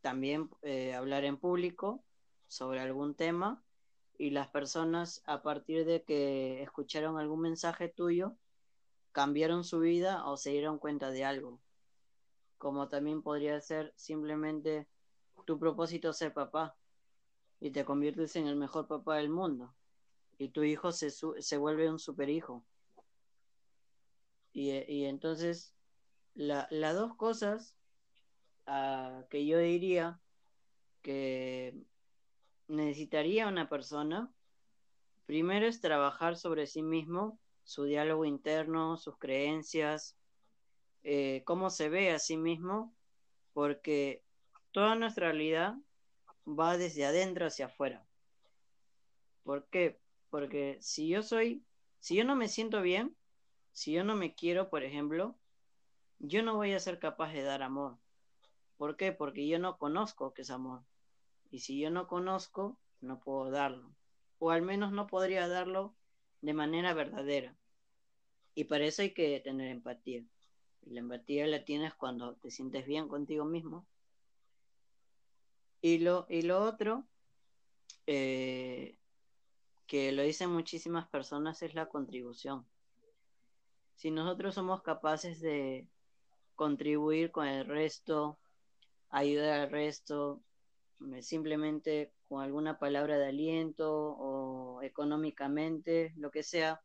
también 0.01 0.49
eh, 0.61 0.93
hablar 0.93 1.25
en 1.25 1.37
público 1.37 2.03
sobre 2.47 2.79
algún 2.79 3.13
tema 3.13 3.61
y 4.17 4.29
las 4.29 4.47
personas 4.47 5.21
a 5.25 5.43
partir 5.43 5.85
de 5.85 6.03
que 6.03 6.63
escucharon 6.63 7.17
algún 7.17 7.41
mensaje 7.41 7.89
tuyo 7.89 8.37
cambiaron 9.11 9.65
su 9.65 9.79
vida 9.79 10.25
o 10.25 10.37
se 10.37 10.51
dieron 10.51 10.79
cuenta 10.79 11.11
de 11.11 11.25
algo. 11.25 11.59
Como 12.57 12.87
también 12.87 13.21
podría 13.21 13.59
ser 13.59 13.93
simplemente 13.97 14.87
tu 15.45 15.59
propósito 15.59 16.13
ser 16.13 16.33
papá 16.33 16.77
y 17.63 17.71
te 17.71 17.85
conviertes 17.85 18.35
en 18.35 18.45
el 18.45 18.57
mejor 18.57 18.87
papá 18.87 19.15
del 19.15 19.29
mundo 19.29 19.73
y 20.37 20.49
tu 20.49 20.63
hijo 20.63 20.91
se, 20.91 21.09
se 21.11 21.57
vuelve 21.57 21.89
un 21.89 21.97
super 21.97 22.29
hijo. 22.29 22.65
Y, 24.51 24.71
y 24.91 25.05
entonces 25.05 25.73
las 26.35 26.93
dos 26.93 27.15
cosas 27.15 27.77
que 29.29 29.45
yo 29.45 29.59
diría 29.59 30.19
que 31.03 31.81
necesitaría 32.67 33.47
una 33.47 33.69
persona, 33.69 34.29
primero 35.25 35.65
es 35.65 35.79
trabajar 35.79 36.35
sobre 36.35 36.67
sí 36.67 36.83
mismo, 36.83 37.39
su 37.63 37.85
diálogo 37.85 38.25
interno, 38.25 38.97
sus 38.97 39.17
creencias, 39.17 40.17
eh, 41.03 41.43
cómo 41.45 41.69
se 41.69 41.87
ve 41.87 42.11
a 42.11 42.19
sí 42.19 42.35
mismo, 42.35 42.93
porque 43.53 44.21
toda 44.73 44.95
nuestra 44.95 45.27
realidad 45.27 45.75
va 46.47 46.77
desde 46.77 47.05
adentro 47.05 47.45
hacia 47.45 47.67
afuera. 47.67 48.05
¿Por 49.43 49.67
qué? 49.69 49.99
Porque 50.29 50.77
si 50.81 51.07
yo 51.07 51.21
soy, 51.21 51.63
si 51.99 52.15
yo 52.15 52.23
no 52.23 52.35
me 52.35 52.47
siento 52.47 52.81
bien, 52.81 53.15
si 53.71 53.91
yo 53.91 54.03
no 54.03 54.15
me 54.15 54.33
quiero, 54.33 54.69
por 54.69 54.83
ejemplo, 54.83 55.35
yo 56.19 56.43
no 56.43 56.55
voy 56.55 56.73
a 56.73 56.79
ser 56.79 56.99
capaz 56.99 57.33
de 57.33 57.43
dar 57.43 57.63
amor. 57.63 57.97
¿Por 58.77 58.97
qué? 58.97 59.11
Porque 59.11 59.47
yo 59.47 59.59
no 59.59 59.77
conozco 59.77 60.33
qué 60.33 60.43
es 60.43 60.49
amor. 60.49 60.83
Y 61.51 61.59
si 61.59 61.79
yo 61.79 61.89
no 61.89 62.07
conozco, 62.07 62.77
no 63.01 63.19
puedo 63.19 63.51
darlo. 63.51 63.93
O 64.39 64.51
al 64.51 64.61
menos 64.61 64.91
no 64.91 65.07
podría 65.07 65.47
darlo 65.47 65.93
de 66.41 66.53
manera 66.53 66.93
verdadera. 66.93 67.55
Y 68.55 68.65
para 68.65 68.85
eso 68.85 69.01
hay 69.01 69.13
que 69.13 69.39
tener 69.39 69.69
empatía. 69.69 70.23
Y 70.85 70.91
la 70.91 70.99
empatía 70.99 71.47
la 71.47 71.63
tienes 71.63 71.93
cuando 71.93 72.35
te 72.35 72.51
sientes 72.51 72.85
bien 72.85 73.07
contigo 73.07 73.45
mismo. 73.45 73.85
Y 75.85 75.97
lo, 75.97 76.25
y 76.29 76.43
lo 76.43 76.63
otro, 76.63 77.03
eh, 78.07 78.97
que 79.85 80.13
lo 80.13 80.23
dicen 80.23 80.49
muchísimas 80.49 81.09
personas, 81.09 81.61
es 81.61 81.75
la 81.75 81.89
contribución. 81.89 82.65
Si 83.97 84.09
nosotros 84.09 84.55
somos 84.55 84.81
capaces 84.81 85.41
de 85.41 85.89
contribuir 86.55 87.31
con 87.31 87.47
el 87.47 87.65
resto, 87.65 88.39
ayudar 89.09 89.59
al 89.59 89.71
resto, 89.71 90.41
simplemente 91.19 92.13
con 92.29 92.41
alguna 92.41 92.79
palabra 92.79 93.17
de 93.17 93.27
aliento 93.27 93.91
o 93.91 94.81
económicamente, 94.83 96.13
lo 96.15 96.31
que 96.31 96.43
sea. 96.43 96.81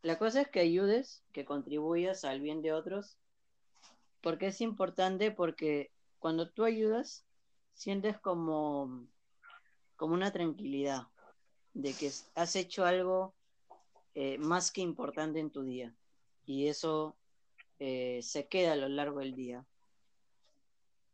La 0.00 0.18
cosa 0.18 0.40
es 0.40 0.48
que 0.48 0.60
ayudes, 0.60 1.22
que 1.32 1.44
contribuyas 1.44 2.24
al 2.24 2.40
bien 2.40 2.62
de 2.62 2.72
otros, 2.72 3.18
porque 4.22 4.46
es 4.46 4.62
importante 4.62 5.30
porque 5.30 5.92
cuando 6.18 6.50
tú 6.50 6.64
ayudas, 6.64 7.26
sientes 7.74 8.18
como, 8.18 9.06
como 9.96 10.14
una 10.14 10.32
tranquilidad 10.32 11.08
de 11.74 11.92
que 11.92 12.10
has 12.34 12.56
hecho 12.56 12.84
algo 12.84 13.34
eh, 14.14 14.38
más 14.38 14.70
que 14.70 14.80
importante 14.80 15.40
en 15.40 15.50
tu 15.50 15.64
día. 15.64 15.94
Y 16.46 16.68
eso 16.68 17.16
eh, 17.78 18.20
se 18.22 18.48
queda 18.48 18.72
a 18.72 18.76
lo 18.76 18.88
largo 18.88 19.20
del 19.20 19.34
día. 19.34 19.66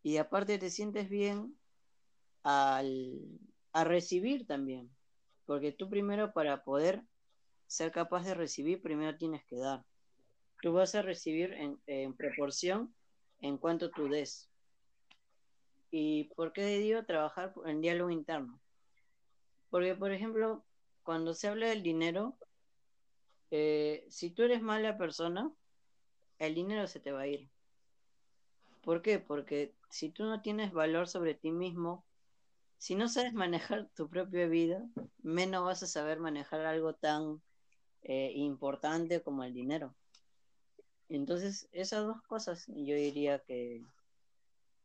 Y 0.03 0.17
aparte 0.17 0.59
te 0.59 0.71
sientes 0.71 1.09
bien 1.09 1.57
al, 2.43 3.41
a 3.73 3.85
recibir 3.85 4.47
también, 4.47 4.91
porque 5.47 5.73
tú 5.73 5.89
primero 5.89 6.33
para 6.33 6.65
poder 6.65 7.03
ser 7.67 7.93
capaz 7.93 8.25
de 8.25 8.35
recibir, 8.35 8.83
primero 8.83 9.17
tienes 9.17 9.45
que 9.45 9.57
dar. 9.57 9.85
Tú 10.63 10.73
vas 10.73 10.95
a 10.95 11.03
recibir 11.03 11.55
en, 11.87 12.17
proporción 12.17 12.95
en 13.41 13.57
cuanto 13.57 13.91
tú 13.91 14.09
des. 14.09 14.50
¿Y 15.91 16.25
por 16.35 16.53
qué 16.53 16.67
digo 16.79 17.05
trabajar 17.05 17.53
en 17.67 17.81
diálogo 17.81 18.11
interno? 18.11 18.61
Porque, 19.71 19.95
por 19.95 20.13
ejemplo, 20.13 20.65
cuando 21.03 21.35
se 21.35 21.49
habla 21.49 21.69
del 21.69 21.83
dinero, 21.83 22.37
eh, 23.51 24.07
si 24.09 24.31
tú 24.31 24.43
eres 24.43 24.63
mala 24.63 24.97
persona, 24.97 25.53
el 26.39 26.55
dinero 26.55 26.87
se 26.87 27.01
te 27.01 27.13
va 27.13 27.23
a 27.23 27.27
ir. 27.27 27.49
¿Por 28.83 29.03
qué? 29.03 29.19
Porque 29.19 29.75
si 29.91 30.09
tú 30.11 30.25
no 30.25 30.41
tienes 30.41 30.73
valor 30.73 31.09
sobre 31.09 31.35
ti 31.35 31.51
mismo, 31.51 32.05
si 32.79 32.95
no 32.95 33.09
sabes 33.09 33.35
manejar 33.35 33.89
tu 33.95 34.09
propia 34.09 34.47
vida, 34.47 34.83
menos 35.23 35.65
vas 35.65 35.83
a 35.83 35.87
saber 35.87 36.19
manejar 36.19 36.65
algo 36.65 36.95
tan 36.95 37.43
eh, 38.03 38.33
importante 38.37 39.23
como 39.23 39.45
el 39.45 39.53
dinero. 39.53 39.95
Entonces, 41.09 41.69
esas 41.73 42.07
dos 42.07 42.23
cosas 42.23 42.67
yo 42.69 42.95
diría 42.95 43.41
que, 43.41 43.85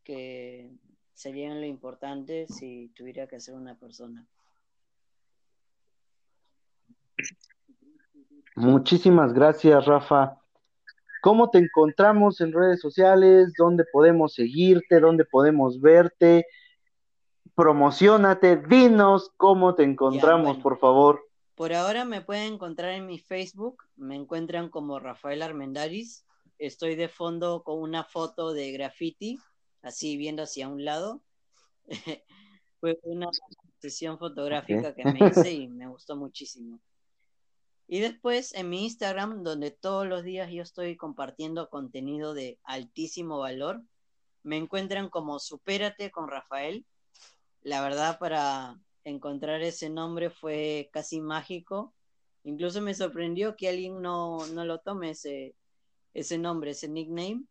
que 0.04 0.72
serían 1.16 1.62
lo 1.62 1.66
importante 1.66 2.46
si 2.48 2.90
tuviera 2.90 3.26
que 3.26 3.40
ser 3.40 3.56
una 3.56 3.74
persona. 3.80 4.28
Muchísimas 8.56 9.34
gracias, 9.34 9.86
Rafa. 9.86 10.38
¿Cómo 11.22 11.50
te 11.50 11.58
encontramos 11.58 12.40
en 12.42 12.54
redes 12.54 12.80
sociales? 12.80 13.54
¿Dónde 13.58 13.84
podemos 13.92 14.34
seguirte? 14.34 15.00
¿Dónde 15.00 15.26
podemos 15.26 15.82
verte? 15.82 16.46
Promocionate, 17.56 18.58
dinos 18.58 19.32
cómo 19.38 19.74
te 19.74 19.84
encontramos, 19.84 20.58
por 20.58 20.78
favor. 20.78 21.22
Por 21.56 21.74
ahora 21.74 22.04
me 22.04 22.22
pueden 22.22 22.54
encontrar 22.54 22.92
en 22.92 23.08
mi 23.08 23.18
Facebook, 23.18 23.84
me 23.96 24.16
encuentran 24.16 24.70
como 24.70 25.00
Rafael 25.00 25.42
Armendaris. 25.42 26.26
Estoy 26.60 26.96
de 26.96 27.08
fondo 27.08 27.64
con 27.64 27.80
una 27.80 28.04
foto 28.04 28.54
de 28.54 28.72
graffiti, 28.74 29.40
así 29.86 30.18
viendo 30.18 30.44
hacia 30.44 30.68
un 30.68 30.84
lado. 30.84 31.22
Fue 32.80 33.00
una 33.04 33.30
sesión 33.80 34.18
fotográfica 34.18 34.94
que 34.94 35.06
me 35.06 35.30
hice 35.30 35.54
y 35.54 35.68
me 35.68 35.88
gustó 35.88 36.16
muchísimo. 36.16 36.80
Y 37.88 38.00
después 38.00 38.54
en 38.56 38.70
mi 38.70 38.84
Instagram, 38.84 39.44
donde 39.44 39.70
todos 39.70 40.08
los 40.08 40.24
días 40.24 40.52
yo 40.52 40.64
estoy 40.64 40.98
compartiendo 40.98 41.70
contenido 41.70 42.34
de 42.34 42.60
altísimo 42.64 43.38
valor, 43.40 43.84
me 44.44 44.58
encuentran 44.58 45.10
como 45.10 45.40
Supérate 45.40 46.12
con 46.12 46.28
Rafael. 46.28 46.86
La 47.62 47.82
verdad, 47.82 48.18
para 48.20 48.80
encontrar 49.04 49.62
ese 49.62 49.90
nombre 49.90 50.32
fue 50.32 50.90
casi 50.92 51.22
mágico. 51.22 51.94
Incluso 52.44 52.82
me 52.82 52.96
sorprendió 52.96 53.56
que 53.56 53.70
alguien 53.70 54.02
no, 54.02 54.46
no 54.48 54.66
lo 54.66 54.80
tome 54.80 55.12
ese, 55.12 55.56
ese 56.14 56.40
nombre, 56.40 56.72
ese 56.72 56.88
nickname. 56.88 57.46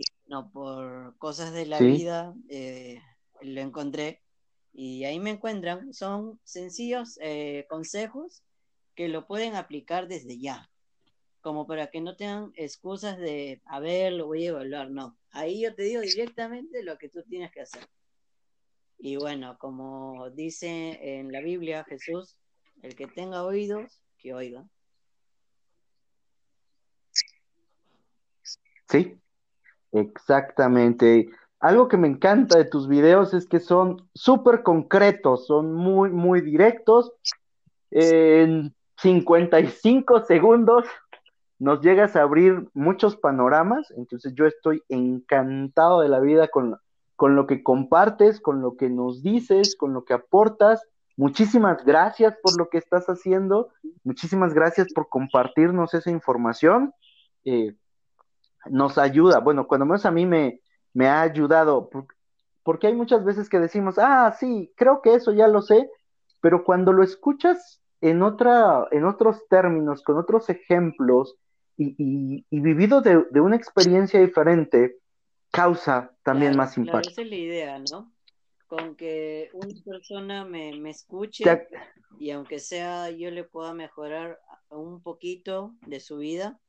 Y 0.00 0.04
no, 0.28 0.50
por 0.50 1.18
cosas 1.18 1.52
de 1.52 1.66
la 1.66 1.78
vida 1.78 2.34
eh, 2.48 3.02
lo 3.42 3.60
encontré. 3.60 4.22
Y 4.72 5.04
ahí 5.04 5.20
me 5.20 5.28
encuentran. 5.28 5.92
Son 5.92 6.40
sencillos 6.42 7.18
eh, 7.20 7.66
consejos 7.68 8.42
que 8.94 9.08
lo 9.08 9.26
pueden 9.26 9.56
aplicar 9.56 10.08
desde 10.08 10.38
ya, 10.38 10.70
como 11.42 11.66
para 11.66 11.90
que 11.90 12.00
no 12.00 12.16
tengan 12.16 12.50
excusas 12.56 13.18
de, 13.18 13.60
a 13.66 13.78
ver, 13.78 14.14
lo 14.14 14.26
voy 14.26 14.46
a 14.46 14.50
evaluar, 14.50 14.90
no. 14.90 15.18
Ahí 15.32 15.60
yo 15.62 15.74
te 15.74 15.82
digo 15.82 16.00
directamente 16.00 16.82
lo 16.82 16.96
que 16.96 17.10
tú 17.10 17.22
tienes 17.24 17.52
que 17.52 17.60
hacer. 17.60 17.86
Y 18.98 19.16
bueno, 19.16 19.58
como 19.58 20.30
dice 20.30 20.98
en 21.18 21.30
la 21.30 21.40
Biblia 21.40 21.84
Jesús, 21.84 22.38
El 22.82 22.94
que 22.94 23.06
tenga 23.06 23.44
oídos, 23.44 24.00
que 24.16 24.32
oiga. 24.32 24.66
Sí, 28.88 29.20
exactamente. 29.92 31.28
Algo 31.60 31.88
que 31.88 31.96
me 31.96 32.08
encanta 32.08 32.56
de 32.56 32.64
tus 32.64 32.88
videos 32.88 33.34
es 33.34 33.46
que 33.46 33.60
son 33.60 34.08
súper 34.14 34.62
concretos, 34.62 35.46
son 35.46 35.74
muy, 35.74 36.10
muy 36.10 36.40
directos. 36.40 37.12
En 37.90 38.74
55 38.96 40.24
segundos 40.24 40.86
nos 41.58 41.82
llegas 41.82 42.16
a 42.16 42.22
abrir 42.22 42.68
muchos 42.72 43.16
panoramas, 43.16 43.90
entonces 43.96 44.32
yo 44.34 44.46
estoy 44.46 44.82
encantado 44.88 46.00
de 46.00 46.08
la 46.08 46.20
vida 46.20 46.48
con, 46.48 46.78
con 47.16 47.36
lo 47.36 47.46
que 47.46 47.62
compartes, 47.62 48.40
con 48.40 48.62
lo 48.62 48.76
que 48.76 48.88
nos 48.88 49.22
dices, 49.22 49.76
con 49.76 49.92
lo 49.92 50.04
que 50.04 50.14
aportas. 50.14 50.82
Muchísimas 51.18 51.84
gracias 51.84 52.34
por 52.42 52.58
lo 52.58 52.70
que 52.70 52.78
estás 52.78 53.06
haciendo, 53.08 53.68
muchísimas 54.04 54.54
gracias 54.54 54.90
por 54.94 55.10
compartirnos 55.10 55.92
esa 55.92 56.10
información. 56.10 56.94
Eh, 57.44 57.74
nos 58.66 58.98
ayuda, 58.98 59.40
bueno, 59.40 59.66
cuando 59.66 59.86
menos 59.86 60.04
a 60.06 60.10
mí 60.10 60.26
me, 60.26 60.60
me 60.92 61.08
ha 61.08 61.22
ayudado, 61.22 61.90
porque 62.62 62.86
hay 62.86 62.94
muchas 62.94 63.24
veces 63.24 63.48
que 63.48 63.58
decimos, 63.58 63.98
ah, 63.98 64.34
sí, 64.38 64.72
creo 64.76 65.00
que 65.02 65.14
eso 65.14 65.32
ya 65.32 65.48
lo 65.48 65.62
sé, 65.62 65.88
pero 66.40 66.64
cuando 66.64 66.92
lo 66.92 67.02
escuchas 67.02 67.82
en, 68.00 68.22
otra, 68.22 68.86
en 68.90 69.04
otros 69.04 69.46
términos, 69.48 70.02
con 70.02 70.16
otros 70.18 70.48
ejemplos, 70.48 71.36
y, 71.82 72.44
vivido 72.50 73.00
de, 73.00 73.40
una 73.40 73.56
experiencia 73.56 74.20
diferente 74.20 74.98
causa 75.50 76.12
también 76.22 76.56
más 76.56 76.76
impacto. 76.76 77.08
esa 77.08 77.22
es 77.22 77.28
la 77.28 77.36
idea, 77.36 77.78
¿no? 77.90 78.12
Con 78.66 78.94
que 78.96 79.50
una 79.52 79.74
persona 79.84 80.44
me, 80.44 80.90
escuche 80.90 81.44
y 82.18 82.30
aunque 82.30 82.58
sea 82.58 83.10
yo 83.10 83.30
le 83.30 83.44
pueda 83.44 83.74
mejorar 83.74 84.38
un 84.68 85.02
poquito 85.02 85.74
de 85.86 86.00
su 86.00 86.18
vida, 86.18 86.60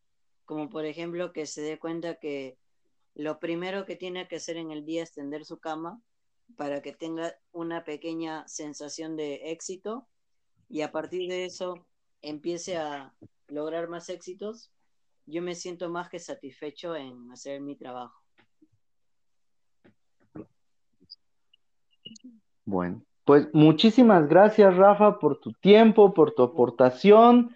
como 0.51 0.69
por 0.69 0.83
ejemplo 0.83 1.31
que 1.31 1.45
se 1.45 1.61
dé 1.61 1.79
cuenta 1.79 2.15
que 2.15 2.57
lo 3.15 3.39
primero 3.39 3.85
que 3.85 3.95
tiene 3.95 4.27
que 4.27 4.35
hacer 4.35 4.57
en 4.57 4.69
el 4.71 4.83
día 4.83 5.01
es 5.01 5.13
tender 5.13 5.45
su 5.45 5.59
cama 5.59 6.01
para 6.57 6.81
que 6.81 6.91
tenga 6.91 7.33
una 7.53 7.85
pequeña 7.85 8.45
sensación 8.49 9.15
de 9.15 9.53
éxito 9.53 10.09
y 10.67 10.81
a 10.81 10.91
partir 10.91 11.29
de 11.29 11.45
eso 11.45 11.87
empiece 12.21 12.75
a 12.75 13.13
lograr 13.47 13.87
más 13.87 14.09
éxitos 14.09 14.73
yo 15.25 15.41
me 15.41 15.55
siento 15.55 15.89
más 15.89 16.09
que 16.09 16.19
satisfecho 16.19 16.97
en 16.97 17.31
hacer 17.31 17.61
mi 17.61 17.77
trabajo. 17.77 18.21
Bueno, 22.65 23.05
pues 23.23 23.47
muchísimas 23.53 24.27
gracias 24.27 24.75
Rafa 24.75 25.17
por 25.17 25.39
tu 25.39 25.53
tiempo, 25.53 26.13
por 26.13 26.33
tu 26.33 26.43
aportación. 26.43 27.55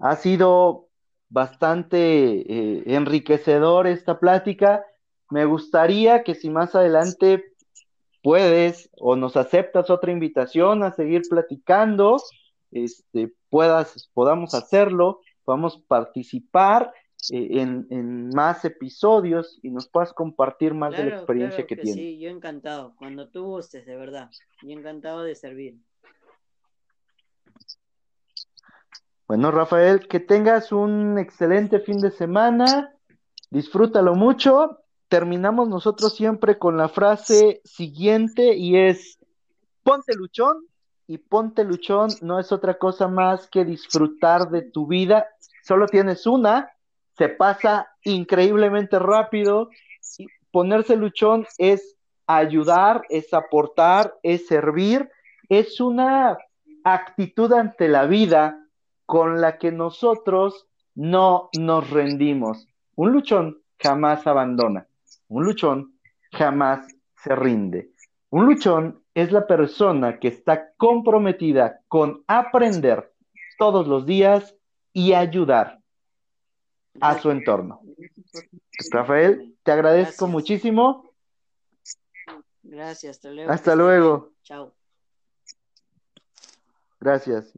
Ha 0.00 0.16
sido 0.16 0.88
bastante 1.32 1.98
eh, 1.98 2.82
enriquecedor 2.94 3.86
esta 3.86 4.20
plática. 4.20 4.84
Me 5.30 5.46
gustaría 5.46 6.24
que 6.24 6.34
si 6.34 6.50
más 6.50 6.74
adelante 6.74 7.42
puedes 8.22 8.90
o 8.98 9.16
nos 9.16 9.36
aceptas 9.36 9.88
otra 9.88 10.12
invitación 10.12 10.82
a 10.82 10.92
seguir 10.92 11.22
platicando, 11.28 12.18
este, 12.70 13.32
puedas, 13.48 14.10
podamos 14.12 14.52
hacerlo, 14.52 15.20
podamos 15.44 15.78
participar 15.88 16.92
eh, 17.30 17.60
en, 17.60 18.28
más 18.34 18.66
episodios 18.66 19.58
y 19.62 19.70
nos 19.70 19.88
puedas 19.88 20.12
compartir 20.12 20.74
más 20.74 20.94
de 20.94 21.04
la 21.04 21.16
experiencia 21.16 21.66
que, 21.66 21.76
tienes. 21.76 21.94
Sí, 21.94 22.18
yo 22.18 22.28
encantado, 22.28 22.94
cuando 22.96 23.30
tú 23.30 23.44
gustes, 23.44 23.86
de 23.86 23.96
verdad, 23.96 24.30
yo 24.62 24.70
encantado 24.70 25.22
de 25.22 25.34
servir. 25.34 25.78
Bueno, 29.32 29.50
Rafael, 29.50 30.08
que 30.08 30.20
tengas 30.20 30.72
un 30.72 31.16
excelente 31.16 31.80
fin 31.80 32.00
de 32.00 32.10
semana, 32.10 32.92
disfrútalo 33.48 34.14
mucho. 34.14 34.80
Terminamos 35.08 35.70
nosotros 35.70 36.14
siempre 36.14 36.58
con 36.58 36.76
la 36.76 36.90
frase 36.90 37.62
siguiente 37.64 38.54
y 38.54 38.76
es, 38.76 39.18
ponte 39.84 40.14
luchón, 40.16 40.66
y 41.06 41.16
ponte 41.16 41.64
luchón 41.64 42.10
no 42.20 42.40
es 42.40 42.52
otra 42.52 42.74
cosa 42.74 43.08
más 43.08 43.48
que 43.48 43.64
disfrutar 43.64 44.50
de 44.50 44.60
tu 44.60 44.86
vida. 44.86 45.26
Solo 45.64 45.86
tienes 45.86 46.26
una, 46.26 46.68
se 47.16 47.30
pasa 47.30 47.88
increíblemente 48.04 48.98
rápido. 48.98 49.70
Ponerse 50.50 50.94
luchón 50.94 51.46
es 51.56 51.96
ayudar, 52.26 53.04
es 53.08 53.32
aportar, 53.32 54.14
es 54.22 54.46
servir, 54.46 55.08
es 55.48 55.80
una 55.80 56.36
actitud 56.84 57.50
ante 57.54 57.88
la 57.88 58.04
vida 58.04 58.58
con 59.06 59.40
la 59.40 59.58
que 59.58 59.72
nosotros 59.72 60.66
no 60.94 61.50
nos 61.58 61.90
rendimos. 61.90 62.66
Un 62.94 63.12
luchón 63.12 63.62
jamás 63.78 64.26
abandona, 64.26 64.86
un 65.28 65.44
luchón 65.44 65.98
jamás 66.32 66.86
se 67.16 67.34
rinde. 67.34 67.90
Un 68.30 68.46
luchón 68.46 69.02
es 69.14 69.30
la 69.32 69.46
persona 69.46 70.18
que 70.18 70.28
está 70.28 70.72
comprometida 70.76 71.80
con 71.88 72.24
aprender 72.26 73.12
todos 73.58 73.86
los 73.86 74.06
días 74.06 74.54
y 74.92 75.12
ayudar 75.12 75.80
a 77.00 77.18
su 77.18 77.30
entorno. 77.30 77.80
Rafael, 78.90 79.54
te 79.62 79.72
agradezco 79.72 80.26
muchísimo. 80.26 81.12
Gracias, 82.62 83.16
hasta 83.16 83.30
luego. 83.30 83.50
Hasta 83.52 83.76
luego. 83.76 84.32
Chao. 84.42 84.74
Gracias. 87.00 87.50